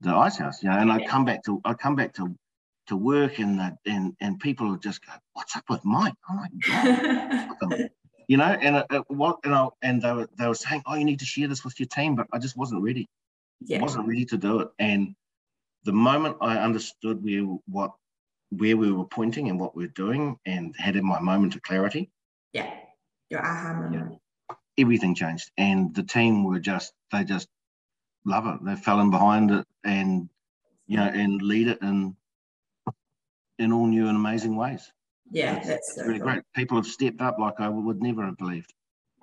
the 0.00 0.10
ice 0.10 0.38
house, 0.38 0.64
you 0.64 0.68
know. 0.68 0.78
And 0.78 0.90
I 0.90 1.04
come 1.04 1.24
back 1.24 1.44
to 1.44 1.60
I 1.64 1.74
come 1.74 1.94
back 1.94 2.12
to 2.14 2.34
to 2.88 2.96
work 2.96 3.38
and 3.38 3.60
the, 3.60 3.78
and 3.86 4.16
and 4.20 4.40
people 4.40 4.70
would 4.70 4.82
just 4.82 5.06
go, 5.06 5.12
"What's 5.34 5.54
up 5.54 5.70
with 5.70 5.84
Mike?" 5.84 6.14
Oh 6.28 6.34
my 6.34 6.48
god. 7.60 7.90
you 8.26 8.36
know, 8.36 8.46
and 8.46 8.78
it, 8.78 8.86
it, 8.90 9.04
what 9.06 9.38
and 9.44 9.54
I, 9.54 9.68
and 9.82 10.02
they 10.02 10.12
were 10.12 10.28
they 10.36 10.48
were 10.48 10.56
saying, 10.56 10.82
"Oh, 10.86 10.96
you 10.96 11.04
need 11.04 11.20
to 11.20 11.24
share 11.24 11.46
this 11.46 11.64
with 11.64 11.78
your 11.78 11.86
team," 11.86 12.16
but 12.16 12.26
I 12.32 12.40
just 12.40 12.56
wasn't 12.56 12.82
ready. 12.82 13.08
Yeah. 13.60 13.78
I 13.78 13.82
wasn't 13.82 14.08
ready 14.08 14.24
to 14.24 14.36
do 14.36 14.58
it, 14.58 14.70
and 14.80 15.14
the 15.84 15.92
moment 15.92 16.36
I 16.40 16.58
understood 16.58 17.22
where 17.22 17.42
what 17.66 17.92
where 18.50 18.76
we 18.76 18.90
were 18.90 19.04
pointing 19.04 19.50
and 19.50 19.60
what 19.60 19.76
we 19.76 19.84
are 19.84 19.94
doing, 19.94 20.38
and 20.46 20.74
had 20.78 20.96
in 20.96 21.04
my 21.04 21.20
moment 21.20 21.54
of 21.54 21.62
clarity, 21.62 22.10
yeah, 22.52 22.70
your 23.30 23.44
aha 23.44 23.74
moment, 23.74 24.18
yeah, 24.50 24.56
everything 24.78 25.14
changed, 25.14 25.50
and 25.56 25.94
the 25.94 26.02
team 26.02 26.44
were 26.44 26.60
just 26.60 26.92
they 27.12 27.24
just 27.24 27.48
love 28.24 28.46
it. 28.46 28.64
They 28.64 28.76
fell 28.76 29.00
in 29.00 29.10
behind 29.10 29.50
it, 29.50 29.66
and 29.84 30.28
you 30.86 30.96
know, 30.96 31.04
and 31.04 31.42
lead 31.42 31.68
it 31.68 31.78
in 31.82 32.16
in 33.58 33.72
all 33.72 33.86
new 33.86 34.08
and 34.08 34.16
amazing 34.16 34.56
ways. 34.56 34.90
Yeah, 35.30 35.54
that's, 35.54 35.68
that's 35.68 35.94
so 35.96 36.04
really 36.04 36.18
cool. 36.18 36.28
great. 36.28 36.42
People 36.54 36.76
have 36.76 36.86
stepped 36.86 37.20
up 37.20 37.38
like 37.38 37.60
I 37.60 37.68
would 37.68 38.00
never 38.00 38.24
have 38.24 38.38
believed. 38.38 38.72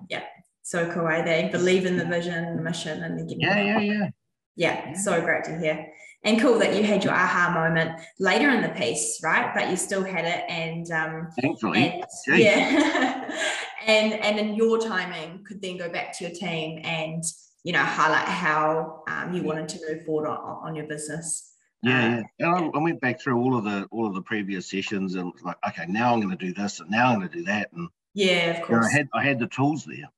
Yeah, 0.08 0.22
so 0.62 0.90
cool. 0.92 1.08
Eh? 1.08 1.22
They 1.22 1.48
believe 1.50 1.86
in 1.86 1.96
the 1.96 2.04
vision, 2.04 2.56
the 2.56 2.62
mission, 2.62 3.02
and 3.02 3.28
they 3.28 3.34
yeah, 3.36 3.60
yeah, 3.60 3.80
yeah, 3.80 4.08
yeah. 4.56 4.94
So 4.94 5.20
great 5.20 5.44
to 5.44 5.58
hear. 5.58 5.86
And 6.24 6.40
cool 6.40 6.58
that 6.58 6.74
you 6.74 6.82
had 6.82 7.04
your 7.04 7.12
aha 7.12 7.52
moment 7.54 8.00
later 8.18 8.50
in 8.50 8.62
the 8.62 8.70
piece, 8.70 9.20
right? 9.22 9.54
But 9.54 9.70
you 9.70 9.76
still 9.76 10.02
had 10.02 10.24
it, 10.24 10.44
and 10.48 10.90
um, 10.90 11.28
thankfully, 11.40 12.02
and, 12.26 12.38
yeah, 12.40 13.30
and 13.86 14.12
and 14.14 14.38
in 14.38 14.56
your 14.56 14.80
timing 14.80 15.44
could 15.44 15.62
then 15.62 15.76
go 15.76 15.88
back 15.88 16.18
to 16.18 16.24
your 16.24 16.32
team 16.34 16.80
and 16.82 17.22
you 17.62 17.72
know 17.72 17.82
highlight 17.82 18.26
how 18.26 19.04
um, 19.06 19.34
you 19.34 19.44
wanted 19.44 19.68
to 19.68 19.78
move 19.88 20.04
forward 20.04 20.28
on, 20.28 20.38
on 20.38 20.74
your 20.74 20.86
business. 20.86 21.52
Yeah, 21.82 22.22
yeah. 22.40 22.56
And 22.56 22.70
I, 22.74 22.78
I, 22.78 22.82
went 22.82 23.00
back 23.00 23.20
through 23.20 23.38
all 23.38 23.56
of 23.56 23.62
the 23.62 23.86
all 23.92 24.06
of 24.06 24.14
the 24.14 24.22
previous 24.22 24.68
sessions 24.68 25.14
and 25.14 25.32
was 25.32 25.42
like, 25.42 25.58
okay, 25.68 25.84
now 25.86 26.12
I'm 26.12 26.20
going 26.20 26.36
to 26.36 26.44
do 26.44 26.52
this 26.52 26.80
and 26.80 26.90
now 26.90 27.10
I'm 27.12 27.18
going 27.18 27.28
to 27.28 27.38
do 27.38 27.44
that. 27.44 27.70
And 27.72 27.88
yeah, 28.14 28.58
of 28.58 28.66
course. 28.66 28.70
You 28.70 28.80
know, 28.80 28.86
I 28.88 28.90
had 28.90 29.08
I 29.14 29.24
had 29.24 29.38
the 29.38 29.46
tools 29.46 29.84
there. 29.84 30.10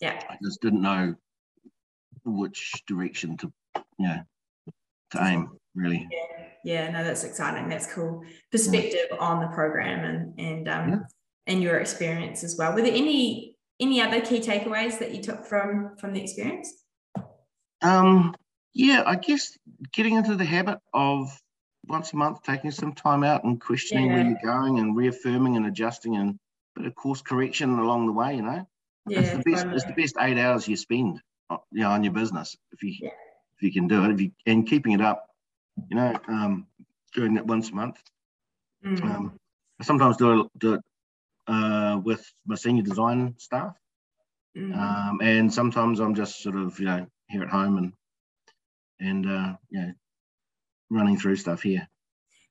Yeah. 0.00 0.20
I 0.28 0.36
just 0.42 0.60
didn't 0.60 0.82
know 0.82 1.14
which 2.24 2.82
direction 2.86 3.36
to, 3.38 3.52
know, 3.98 4.18
to 5.12 5.24
aim 5.24 5.50
really. 5.74 6.06
Yeah, 6.10 6.46
yeah. 6.64 6.90
No, 6.90 7.04
that's 7.04 7.24
exciting. 7.24 7.68
That's 7.68 7.92
cool 7.92 8.22
perspective 8.50 9.06
yeah. 9.10 9.16
on 9.18 9.40
the 9.40 9.48
program 9.48 10.04
and 10.04 10.38
and 10.38 10.68
um 10.68 10.88
yeah. 10.88 10.98
and 11.46 11.62
your 11.62 11.78
experience 11.78 12.44
as 12.44 12.56
well. 12.58 12.74
Were 12.74 12.82
there 12.82 12.92
any 12.92 13.56
any 13.80 14.00
other 14.00 14.20
key 14.20 14.40
takeaways 14.40 14.98
that 14.98 15.14
you 15.14 15.22
took 15.22 15.44
from 15.44 15.96
from 15.98 16.12
the 16.12 16.22
experience? 16.22 16.72
Um, 17.82 18.34
yeah, 18.74 19.02
I 19.06 19.16
guess 19.16 19.56
getting 19.92 20.16
into 20.16 20.34
the 20.34 20.44
habit 20.44 20.78
of 20.92 21.30
once 21.86 22.12
a 22.12 22.16
month 22.16 22.42
taking 22.42 22.70
some 22.70 22.92
time 22.92 23.22
out 23.22 23.44
and 23.44 23.60
questioning 23.60 24.06
yeah. 24.06 24.14
where 24.14 24.24
you're 24.24 24.38
going 24.42 24.78
and 24.78 24.96
reaffirming 24.96 25.56
and 25.56 25.66
adjusting 25.66 26.16
and 26.16 26.38
bit 26.74 26.86
of 26.86 26.94
course 26.94 27.22
correction 27.22 27.78
along 27.78 28.06
the 28.06 28.12
way, 28.12 28.36
you 28.36 28.42
know. 28.42 28.66
Yeah, 29.08 29.20
it's 29.20 29.30
the 29.30 29.50
best 29.50 29.62
totally. 29.62 29.76
it's 29.76 29.84
the 29.84 29.92
best 29.92 30.16
eight 30.20 30.38
hours 30.38 30.66
you 30.66 30.76
spend 30.76 31.20
uh, 31.48 31.58
you 31.70 31.82
know 31.82 31.90
on 31.90 32.02
your 32.02 32.12
business 32.12 32.56
if 32.72 32.82
you 32.82 32.94
yeah. 33.02 33.10
If 33.56 33.62
you 33.62 33.72
can 33.72 33.88
do 33.88 34.04
it. 34.04 34.10
If 34.12 34.20
you 34.20 34.30
and 34.46 34.66
keeping 34.66 34.92
it 34.92 35.00
up, 35.00 35.26
you 35.88 35.96
know, 35.96 36.18
um, 36.28 36.66
doing 37.14 37.36
it 37.36 37.46
once 37.46 37.70
a 37.70 37.74
month. 37.74 37.98
Mm. 38.84 39.02
Um, 39.02 39.38
I 39.80 39.84
sometimes 39.84 40.16
do 40.16 40.40
it, 40.40 40.50
do 40.58 40.74
it 40.74 40.80
uh, 41.46 42.00
with 42.02 42.24
my 42.46 42.54
senior 42.54 42.82
design 42.82 43.34
staff. 43.38 43.76
Mm. 44.56 44.76
Um, 44.76 45.20
and 45.22 45.52
sometimes 45.52 46.00
I'm 46.00 46.14
just 46.14 46.42
sort 46.42 46.56
of, 46.56 46.78
you 46.78 46.86
know, 46.86 47.06
here 47.28 47.42
at 47.42 47.48
home 47.48 47.78
and 47.78 47.92
and 49.00 49.26
uh, 49.26 49.56
yeah, 49.70 49.90
running 50.90 51.18
through 51.18 51.36
stuff 51.36 51.62
here. 51.62 51.88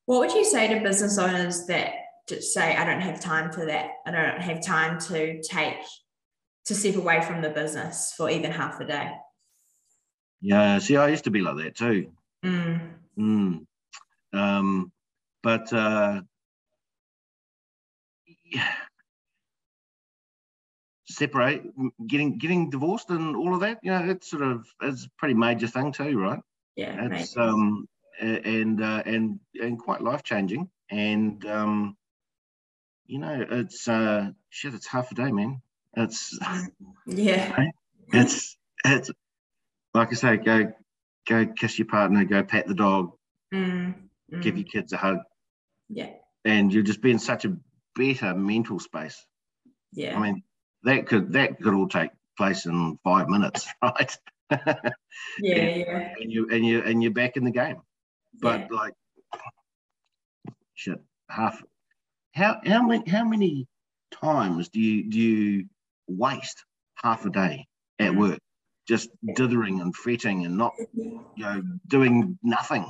What 0.06 0.20
would 0.20 0.34
you 0.34 0.46
say 0.46 0.68
to 0.68 0.82
business 0.82 1.18
owners 1.18 1.66
that 1.66 1.94
just 2.28 2.54
say, 2.54 2.76
I 2.76 2.86
don't 2.86 3.02
have 3.02 3.20
time 3.20 3.52
for 3.52 3.66
that. 3.66 3.90
I 4.06 4.12
don't 4.12 4.42
have 4.42 4.64
time 4.64 5.00
to 5.02 5.42
take 5.42 5.78
to 6.66 6.74
step 6.74 6.96
away 6.96 7.22
from 7.22 7.42
the 7.42 7.50
business 7.50 8.14
for 8.16 8.30
even 8.30 8.52
half 8.52 8.80
a 8.80 8.86
day. 8.86 9.12
Yeah, 10.46 10.78
see, 10.78 10.96
I 10.96 11.08
used 11.08 11.24
to 11.24 11.32
be 11.32 11.42
like 11.42 11.58
that 11.58 11.76
too. 11.76 12.12
Mm. 12.44 12.80
Mm. 13.18 13.66
Um, 14.32 14.92
but 15.42 15.74
uh, 15.74 16.22
yeah, 18.46 18.74
separate, 21.08 21.64
getting 22.06 22.38
getting 22.38 22.70
divorced 22.70 23.10
and 23.10 23.36
all 23.36 23.56
of 23.56 23.62
that. 23.62 23.80
You 23.82 23.90
know, 23.90 24.06
it's 24.08 24.30
sort 24.30 24.44
of 24.44 24.68
it's 24.84 25.06
a 25.06 25.10
pretty 25.18 25.34
major 25.34 25.66
thing 25.66 25.92
too, 25.92 26.20
right? 26.20 26.42
Yeah, 26.76 27.08
it's 27.12 27.36
um 27.38 27.88
and 28.22 28.84
uh, 28.84 29.02
and 29.04 29.40
and 29.60 29.80
quite 29.80 30.02
life 30.02 30.22
changing. 30.22 30.70
And 30.92 31.44
um, 31.48 31.98
you 33.08 33.18
know, 33.18 33.48
it's 33.50 33.88
uh, 33.88 34.30
shit. 34.52 34.76
It's 34.76 34.86
half 34.86 35.12
a 35.12 35.16
day, 35.16 35.32
man. 35.32 35.64
It's 35.98 36.38
yeah. 37.08 37.66
It's 38.14 38.56
it's 38.86 39.10
like 39.96 40.10
I 40.12 40.16
say, 40.16 40.38
go 40.38 40.74
go 41.28 41.46
kiss 41.48 41.80
your 41.80 41.88
partner, 41.88 42.26
go 42.26 42.44
pat 42.44 42.68
the 42.68 42.76
dog, 42.76 43.14
mm, 43.54 43.96
mm. 44.32 44.42
give 44.42 44.58
your 44.58 44.68
kids 44.68 44.92
a 44.94 44.98
hug. 44.98 45.20
Yeah. 45.90 46.12
And 46.44 46.72
you'll 46.72 46.84
just 46.84 47.02
be 47.02 47.12
in 47.12 47.20
such 47.20 47.46
a 47.46 47.58
better 47.96 48.36
mental 48.36 48.80
space. 48.80 49.26
Yeah. 49.94 50.18
I 50.18 50.22
mean, 50.22 50.44
that 50.84 51.08
could 51.08 51.32
that 51.34 51.60
could 51.62 51.74
all 51.74 51.88
take 51.88 52.12
place 52.38 52.66
in 52.66 53.00
five 53.04 53.30
minutes, 53.30 53.68
right? 53.82 54.18
yeah, 54.52 54.58
and, 54.68 55.80
yeah. 55.80 56.14
And 56.20 56.32
you 56.32 56.50
and 56.52 56.66
you 56.66 56.82
and 56.84 57.02
you're 57.02 57.14
back 57.14 57.38
in 57.38 57.46
the 57.46 57.52
game. 57.52 57.78
But 58.40 58.68
yeah. 58.70 58.78
like 58.78 58.94
shit, 60.76 61.02
half 61.30 61.64
how 62.34 62.60
how 62.66 62.86
many 62.86 63.10
how 63.10 63.24
many 63.24 63.66
times 64.12 64.68
do 64.70 64.82
you 64.82 65.10
do 65.10 65.20
you 65.20 65.66
waste 66.08 66.66
half 66.96 67.26
a 67.26 67.30
day 67.30 67.66
at 67.98 68.12
mm. 68.12 68.20
work 68.20 68.40
just 68.88 69.10
dithering 69.36 69.82
and 69.82 69.96
fretting 69.96 70.46
and 70.46 70.58
not 70.58 70.74
you 70.94 71.22
know 71.38 71.64
doing 71.88 72.38
nothing. 72.44 72.86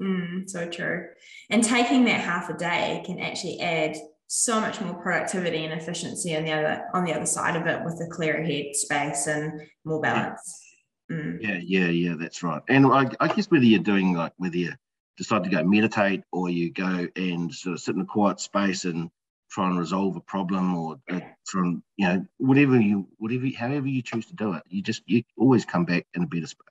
Mm, 0.00 0.48
so 0.48 0.68
true. 0.68 1.06
And 1.50 1.64
taking 1.64 2.04
that 2.04 2.20
half 2.20 2.50
a 2.50 2.54
day 2.54 3.02
can 3.06 3.18
actually 3.18 3.60
add 3.60 3.96
so 4.26 4.60
much 4.60 4.80
more 4.80 4.94
productivity 4.94 5.64
and 5.64 5.72
efficiency 5.72 6.36
on 6.36 6.44
the 6.44 6.52
other 6.52 6.84
on 6.92 7.04
the 7.04 7.14
other 7.14 7.26
side 7.26 7.56
of 7.56 7.66
it 7.66 7.84
with 7.84 8.00
a 8.00 8.10
clearer 8.10 8.42
head 8.42 8.74
space 8.74 9.26
and 9.26 9.60
more 9.84 10.00
balance. 10.00 10.60
Yeah 10.60 10.66
mm. 11.10 11.38
yeah, 11.40 11.58
yeah, 11.62 11.88
yeah 11.88 12.14
that's 12.18 12.42
right. 12.42 12.62
And 12.68 12.86
I, 12.86 13.10
I 13.20 13.28
guess 13.28 13.50
whether 13.50 13.64
you're 13.64 13.80
doing 13.80 14.14
like 14.14 14.32
whether 14.36 14.56
you 14.56 14.72
decide 15.16 15.44
to 15.44 15.50
go 15.50 15.62
meditate 15.64 16.22
or 16.32 16.50
you 16.50 16.70
go 16.72 17.06
and 17.16 17.52
sort 17.52 17.74
of 17.74 17.80
sit 17.80 17.94
in 17.94 18.02
a 18.02 18.06
quiet 18.06 18.40
space 18.40 18.84
and 18.84 19.10
try 19.56 19.68
and 19.70 19.78
resolve 19.78 20.16
a 20.16 20.20
problem 20.20 20.76
or 20.76 21.00
uh, 21.10 21.20
from 21.44 21.82
you 21.96 22.06
know 22.06 22.26
whatever 22.36 22.78
you 22.78 23.08
whatever 23.16 23.46
however 23.58 23.88
you 23.88 24.02
choose 24.02 24.26
to 24.26 24.34
do 24.34 24.52
it 24.52 24.62
you 24.68 24.82
just 24.82 25.02
you 25.06 25.22
always 25.38 25.64
come 25.64 25.86
back 25.86 26.06
in 26.14 26.24
a 26.24 26.26
better 26.26 26.46
space. 26.46 26.66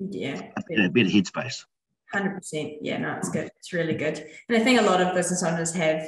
Yeah. 0.00 0.50
In 0.68 0.84
a 0.86 0.90
better 0.90 1.08
headspace. 1.08 1.64
100% 2.12 2.78
yeah 2.80 2.98
no 2.98 3.12
it's 3.18 3.28
good. 3.28 3.48
It's 3.58 3.72
really 3.72 3.94
good. 3.94 4.16
And 4.48 4.58
i 4.58 4.64
think 4.64 4.80
a 4.80 4.84
lot 4.90 5.00
of 5.00 5.14
business 5.14 5.44
owners 5.44 5.72
have 5.74 6.00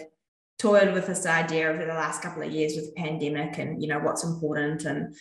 toyed 0.59 0.93
with 0.95 1.07
this 1.07 1.27
idea 1.27 1.69
over 1.69 1.85
the 1.87 2.01
last 2.05 2.23
couple 2.23 2.43
of 2.43 2.51
years 2.51 2.75
with 2.75 2.87
the 2.87 3.01
pandemic 3.01 3.59
and 3.59 3.81
you 3.81 3.89
know 3.89 4.01
what's 4.01 4.25
important 4.25 4.85
and 4.85 5.15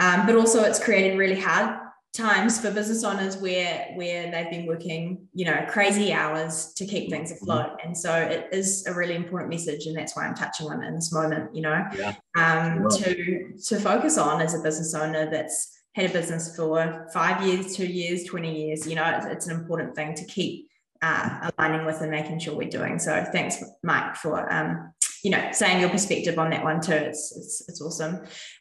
um, 0.00 0.26
but 0.26 0.34
also 0.34 0.64
it's 0.64 0.82
created 0.82 1.18
really 1.18 1.38
hard 1.38 1.78
times 2.12 2.60
for 2.60 2.70
business 2.70 3.04
owners 3.04 3.38
where 3.38 3.86
where 3.94 4.30
they've 4.30 4.50
been 4.50 4.66
working 4.66 5.26
you 5.32 5.46
know 5.46 5.64
crazy 5.68 6.12
hours 6.12 6.72
to 6.74 6.84
keep 6.84 7.08
things 7.08 7.32
mm-hmm. 7.32 7.50
afloat 7.50 7.78
and 7.82 7.96
so 7.96 8.14
it 8.14 8.48
is 8.52 8.84
a 8.86 8.92
really 8.92 9.14
important 9.14 9.50
message 9.50 9.86
and 9.86 9.96
that's 9.96 10.14
why 10.14 10.26
i'm 10.26 10.34
touching 10.34 10.66
on 10.68 10.82
it 10.82 10.86
in 10.86 10.94
this 10.94 11.10
moment 11.12 11.54
you 11.54 11.62
know 11.62 11.82
yeah. 11.96 12.14
um, 12.36 12.86
to 12.90 13.52
to 13.64 13.80
focus 13.80 14.18
on 14.18 14.42
as 14.42 14.54
a 14.54 14.58
business 14.62 14.94
owner 14.94 15.30
that's 15.30 15.78
had 15.94 16.10
a 16.10 16.12
business 16.12 16.54
for 16.54 17.08
five 17.14 17.46
years 17.46 17.74
two 17.74 17.86
years 17.86 18.24
20 18.24 18.66
years 18.66 18.86
you 18.86 18.94
know 18.94 19.04
it's, 19.16 19.26
it's 19.26 19.46
an 19.46 19.58
important 19.58 19.94
thing 19.94 20.14
to 20.14 20.24
keep 20.26 20.68
uh, 21.00 21.50
aligning 21.58 21.84
with 21.84 22.00
and 22.00 22.10
making 22.10 22.38
sure 22.38 22.54
we're 22.54 22.68
doing 22.68 22.98
so 22.98 23.24
thanks 23.32 23.64
mike 23.82 24.14
for 24.16 24.52
um, 24.52 24.92
you 25.22 25.30
know, 25.30 25.50
saying 25.52 25.80
your 25.80 25.88
perspective 25.88 26.38
on 26.38 26.50
that 26.50 26.64
one 26.64 26.80
too. 26.80 26.92
It's 26.92 27.36
it's, 27.36 27.68
it's 27.68 27.80
awesome. 27.80 28.16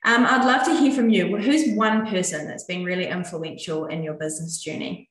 Um, 0.05 0.25
I'd 0.25 0.45
love 0.45 0.65
to 0.65 0.75
hear 0.75 0.93
from 0.93 1.09
you. 1.09 1.37
Who's 1.37 1.75
one 1.75 2.05
person 2.05 2.47
that's 2.47 2.65
been 2.65 2.83
really 2.83 3.07
influential 3.07 3.87
in 3.87 4.03
your 4.03 4.13
business 4.13 4.61
journey? 4.61 5.09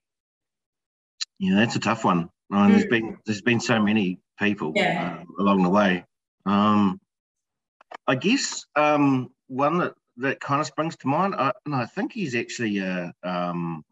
Yeah, 1.39 1.57
that's 1.57 1.77
a 1.77 1.81
tough 1.81 2.05
one. 2.05 2.29
mm. 2.53 2.71
There's 2.71 2.87
been 2.87 3.19
there's 3.27 3.43
been 3.43 3.61
so 3.61 3.81
many 3.83 4.21
people 4.39 4.73
yeah. 4.77 5.19
uh, 5.21 5.43
along 5.43 5.63
the 5.63 5.71
way. 5.71 6.05
Um, 6.47 7.01
I 8.07 8.15
guess 8.15 8.65
um, 8.77 9.31
one 9.49 9.79
that, 9.79 9.95
that 10.19 10.41
kind 10.41 10.61
of 10.61 10.67
springs 10.67 10.97
to 10.99 11.09
mind, 11.09 11.35
I, 11.35 11.53
and 11.67 11.75
I 11.75 11.87
think 11.87 12.13
he's 12.13 12.35
actually 12.35 12.79
a, 12.79 13.13
um, 13.23 13.85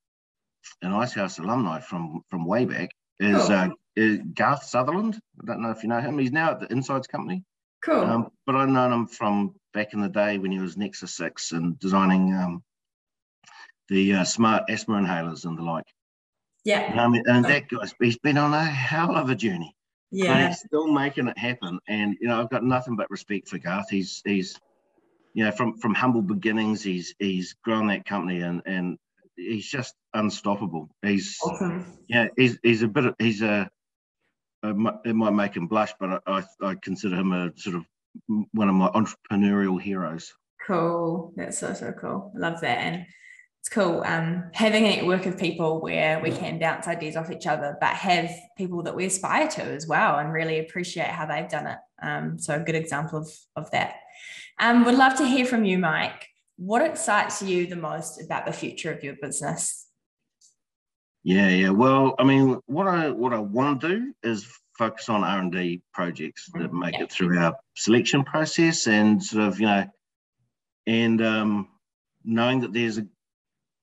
an 0.83 0.93
Icehouse 0.93 1.39
alumni 1.39 1.81
from 1.81 2.23
from 2.29 2.47
way 2.47 2.65
back, 2.65 2.91
is 3.19 3.47
cool. 3.47 3.53
uh, 3.53 3.69
is 3.97 4.21
Garth 4.35 4.65
Sutherland. 4.65 5.21
I 5.43 5.47
don't 5.47 5.63
know 5.63 5.71
if 5.71 5.83
you 5.83 5.89
know 5.89 6.01
him. 6.01 6.19
He's 6.19 6.33
now 6.33 6.53
at 6.53 6.61
the 6.61 6.71
Insides 6.73 7.07
Company. 7.07 7.45
Cool. 7.85 8.05
Um, 8.05 8.31
but 8.47 8.57
I've 8.57 8.69
known 8.69 8.93
him 8.93 9.07
from 9.07 9.55
back 9.73 9.93
in 9.93 10.01
the 10.01 10.09
day 10.09 10.39
when 10.39 10.51
he 10.51 10.59
was 10.59 10.77
Nexus 10.77 11.15
6 11.15 11.53
and 11.53 11.79
designing 11.79 12.35
um, 12.35 12.63
the 13.89 14.15
uh, 14.15 14.25
smart 14.25 14.65
asthma 14.69 14.97
inhalers 14.97 15.45
and 15.45 15.57
the 15.57 15.63
like. 15.63 15.87
Yeah. 16.65 17.03
Um, 17.03 17.15
and 17.15 17.45
that 17.45 17.69
guy's 17.69 17.95
he's 18.01 18.19
been 18.19 18.37
on 18.37 18.53
a 18.53 18.65
hell 18.65 19.17
of 19.17 19.31
a 19.31 19.35
journey. 19.35 19.75
Yeah. 20.11 20.37
And 20.37 20.49
he's 20.49 20.61
still 20.61 20.89
making 20.89 21.29
it 21.29 21.39
happen. 21.39 21.79
And 21.89 22.17
you 22.21 22.29
know, 22.29 22.41
I've 22.41 22.51
got 22.51 22.65
nothing 22.65 22.97
but 22.97 23.11
respect 23.11 23.49
for 23.49 23.59
Garth. 23.59 23.89
He's 23.91 24.23
he's 24.25 24.59
you 25.35 25.45
know, 25.45 25.53
from 25.53 25.79
from 25.79 25.95
humble 25.95 26.23
beginnings, 26.23 26.83
he's 26.83 27.15
he's 27.19 27.55
grown 27.63 27.87
that 27.89 28.05
company 28.05 28.41
and 28.41 28.63
and 28.67 28.99
he's 29.37 29.69
just 29.69 29.95
unstoppable. 30.15 30.91
He's 31.03 31.39
awesome. 31.43 31.99
Yeah, 32.09 32.29
he's 32.37 32.59
he's 32.63 32.83
a 32.83 32.89
bit. 32.89 33.07
Of, 33.07 33.15
he's 33.19 33.43
a, 33.43 33.71
a. 34.63 34.75
It 35.05 35.15
might 35.15 35.35
make 35.35 35.57
him 35.57 35.67
blush, 35.67 35.93
but 35.99 36.23
I, 36.27 36.45
I 36.63 36.75
consider 36.77 37.17
him 37.17 37.33
a 37.33 37.53
sort 37.57 37.77
of 37.77 37.85
one 38.53 38.69
of 38.69 38.75
my 38.75 38.89
entrepreneurial 38.89 39.81
heroes. 39.81 40.33
Cool. 40.67 41.33
That's 41.37 41.59
so 41.59 41.75
so 41.75 41.93
cool. 41.93 42.33
I 42.37 42.39
love 42.39 42.61
that 42.61 42.79
and 42.79 43.07
it's 43.61 43.69
cool 43.75 44.03
um, 44.07 44.45
having 44.55 44.87
a 44.87 44.97
network 44.97 45.27
of 45.27 45.39
people 45.39 45.81
where 45.81 46.21
we 46.21 46.31
can 46.31 46.59
bounce 46.59 46.87
ideas 46.87 47.17
off 47.17 47.31
each 47.31 47.47
other, 47.47 47.77
but 47.81 47.91
have 47.91 48.31
people 48.57 48.83
that 48.85 48.95
we 48.95 49.07
aspire 49.07 49.49
to 49.49 49.63
as 49.63 49.87
well 49.87 50.19
and 50.19 50.33
really 50.33 50.59
appreciate 50.61 51.09
how 51.09 51.27
they've 51.27 51.49
done 51.49 51.67
it. 51.67 51.79
Um, 52.01 52.39
so 52.39 52.55
a 52.55 52.61
good 52.61 52.77
example 52.77 53.19
of, 53.19 53.29
of 53.57 53.71
that. 53.73 53.97
Um, 54.61 54.85
would 54.85 54.95
love 54.95 55.17
to 55.17 55.27
hear 55.27 55.45
from 55.45 55.65
you, 55.65 55.79
Mike. 55.79 56.29
What 56.57 56.83
excites 56.83 57.43
you 57.43 57.67
the 57.67 57.77
most 57.77 58.23
about 58.23 58.47
the 58.47 58.53
future 58.53 58.93
of 58.93 59.03
your 59.05 59.17
business? 59.21 59.88
Yeah, 61.29 61.51
yeah. 61.51 61.69
Well, 61.69 62.15
I 62.19 62.25
mean, 62.25 62.59
what 62.65 62.89
I 62.89 63.11
what 63.11 63.35
I 63.35 63.39
want 63.39 63.83
to 63.83 63.89
do 63.89 64.15
is 64.23 64.47
focus 64.79 65.11
on 65.11 65.25
R 65.25 65.41
and 65.41 65.53
D 65.53 65.83
projects 65.93 66.49
that 66.55 66.73
mm, 66.73 66.81
make 66.81 66.95
yeah. 66.95 67.03
it 67.03 67.13
through 67.13 67.39
our 67.39 67.55
selection 67.77 68.25
process, 68.25 68.87
and 68.87 69.23
sort 69.23 69.45
of 69.45 69.61
you 69.61 69.67
know, 69.67 69.85
and 70.87 71.21
um, 71.21 71.69
knowing 72.25 72.61
that 72.61 72.73
there's 72.73 72.97
a 72.97 73.07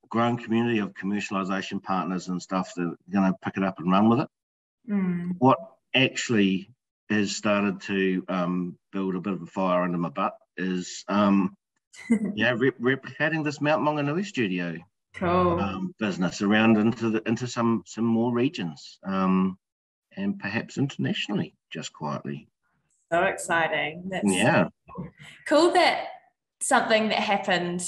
growing 0.10 0.38
community 0.38 0.80
of 0.80 0.96
commercialization 0.96 1.84
partners 1.84 2.30
and 2.30 2.42
stuff 2.42 2.74
that 2.78 2.82
are 2.82 2.98
going 3.12 3.32
to 3.32 3.38
pick 3.44 3.58
it 3.58 3.64
up 3.64 3.78
and 3.78 3.92
run 3.92 4.10
with 4.10 4.22
it. 4.22 4.28
Mm. 4.90 5.36
What 5.38 5.60
actually 5.94 6.72
has 7.12 7.36
started 7.36 7.80
to 7.82 8.26
um, 8.28 8.76
build 8.92 9.14
a 9.14 9.22
bit 9.22 9.34
of 9.34 9.44
a 9.44 9.46
fire 9.46 9.84
under 9.84 10.00
my 10.00 10.10
butt 10.10 10.36
is 10.58 11.04
um, 11.08 11.56
yeah 12.36 12.56
re- 12.58 12.72
replicating 12.82 13.44
this 13.44 13.62
Mount 13.62 13.84
Maunganui 13.84 14.26
studio 14.26 14.80
cool. 15.16 15.60
um, 15.60 15.96
business 16.00 16.42
around 16.42 16.78
into 16.78 17.10
the 17.10 17.22
into 17.28 17.48
some 17.48 17.84
some 17.86 18.06
more 18.06 18.34
regions 18.34 19.00
um, 19.04 19.58
and 20.16 20.40
perhaps 20.40 20.78
internationally 20.78 21.56
just 21.72 21.94
quietly. 21.94 22.48
So 23.12 23.24
exciting! 23.24 24.04
That's 24.10 24.32
yeah, 24.32 24.70
cool 25.48 25.72
that 25.74 26.08
something 26.62 27.10
that 27.10 27.20
happened 27.20 27.82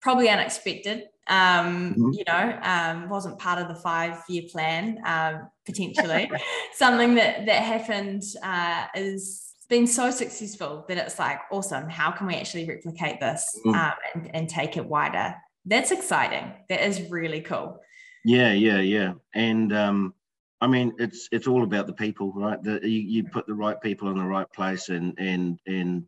probably 0.00 0.28
unexpected 0.28 1.04
um, 1.30 1.94
mm-hmm. 1.94 2.10
you 2.12 2.24
know, 2.26 2.58
um, 2.62 3.08
wasn't 3.08 3.38
part 3.38 3.60
of 3.60 3.68
the 3.68 3.74
five 3.76 4.22
year 4.28 4.42
plan, 4.50 5.00
um, 5.06 5.48
potentially. 5.64 6.30
Something 6.74 7.14
that, 7.14 7.46
that 7.46 7.62
happened 7.62 8.22
uh, 8.42 8.86
is 8.96 9.54
been 9.68 9.86
so 9.86 10.10
successful 10.10 10.84
that 10.88 10.98
it's 10.98 11.20
like, 11.20 11.38
awesome, 11.52 11.88
how 11.88 12.10
can 12.10 12.26
we 12.26 12.34
actually 12.34 12.68
replicate 12.68 13.20
this 13.20 13.48
mm-hmm. 13.64 13.78
um, 13.78 13.92
and, 14.14 14.34
and 14.34 14.48
take 14.48 14.76
it 14.76 14.84
wider? 14.84 15.36
That's 15.64 15.90
exciting. 15.90 16.52
That 16.68 16.86
is 16.86 17.10
really 17.10 17.40
cool. 17.40 17.80
Yeah, 18.24 18.52
yeah, 18.52 18.80
yeah. 18.80 19.14
And 19.34 19.72
um, 19.72 20.14
I 20.60 20.66
mean, 20.66 20.94
it's 20.98 21.28
it's 21.32 21.46
all 21.46 21.62
about 21.62 21.86
the 21.86 21.92
people, 21.92 22.32
right? 22.34 22.62
The, 22.62 22.80
you, 22.82 23.00
you 23.00 23.24
put 23.24 23.46
the 23.46 23.54
right 23.54 23.80
people 23.80 24.10
in 24.10 24.18
the 24.18 24.24
right 24.24 24.50
place, 24.52 24.88
and 24.88 25.14
and 25.18 25.58
and 25.66 26.04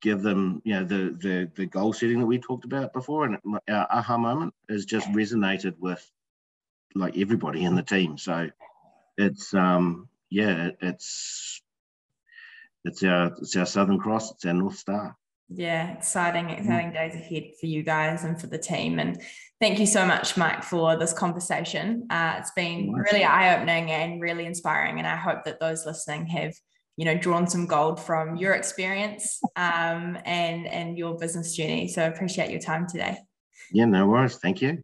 give 0.00 0.22
them, 0.22 0.60
you 0.64 0.74
know, 0.74 0.84
the 0.84 1.16
the 1.20 1.50
the 1.54 1.66
goal 1.66 1.92
setting 1.92 2.18
that 2.18 2.26
we 2.26 2.38
talked 2.38 2.64
about 2.64 2.92
before, 2.92 3.24
and 3.24 3.38
our 3.68 3.86
aha 3.90 4.16
moment 4.16 4.54
has 4.68 4.84
just 4.84 5.08
resonated 5.10 5.78
with 5.78 6.08
like 6.94 7.16
everybody 7.16 7.64
in 7.64 7.74
the 7.74 7.82
team. 7.82 8.18
So 8.18 8.48
it's 9.16 9.54
um 9.54 10.08
yeah, 10.30 10.70
it's 10.80 11.62
it's 12.84 13.02
our 13.04 13.26
it's 13.38 13.56
our 13.56 13.66
Southern 13.66 13.98
Cross, 13.98 14.32
it's 14.32 14.44
our 14.44 14.54
North 14.54 14.76
Star. 14.76 15.16
Yeah, 15.48 15.92
exciting, 15.92 16.46
mm. 16.46 16.58
exciting 16.58 16.92
days 16.92 17.14
ahead 17.14 17.52
for 17.60 17.66
you 17.66 17.82
guys 17.82 18.24
and 18.24 18.40
for 18.40 18.46
the 18.46 18.58
team. 18.58 18.98
And 18.98 19.20
thank 19.60 19.78
you 19.78 19.86
so 19.86 20.06
much, 20.06 20.36
Mike, 20.36 20.62
for 20.62 20.96
this 20.96 21.12
conversation. 21.12 22.06
Uh, 22.10 22.36
it's 22.38 22.52
been 22.52 22.92
really 22.92 23.24
eye 23.24 23.56
opening 23.56 23.90
and 23.90 24.20
really 24.20 24.46
inspiring. 24.46 24.98
And 24.98 25.06
I 25.06 25.16
hope 25.16 25.44
that 25.44 25.60
those 25.60 25.84
listening 25.84 26.26
have 26.26 26.54
you 26.96 27.04
know 27.04 27.16
drawn 27.16 27.46
some 27.46 27.66
gold 27.66 28.00
from 28.00 28.36
your 28.36 28.52
experience 28.52 29.40
um, 29.56 30.18
and 30.24 30.66
and 30.66 30.98
your 30.98 31.16
business 31.16 31.56
journey 31.56 31.88
so 31.88 32.02
I 32.02 32.06
appreciate 32.06 32.50
your 32.50 32.60
time 32.60 32.86
today 32.86 33.18
yeah 33.72 33.86
no 33.86 34.06
worries 34.06 34.36
thank 34.36 34.60
you 34.60 34.82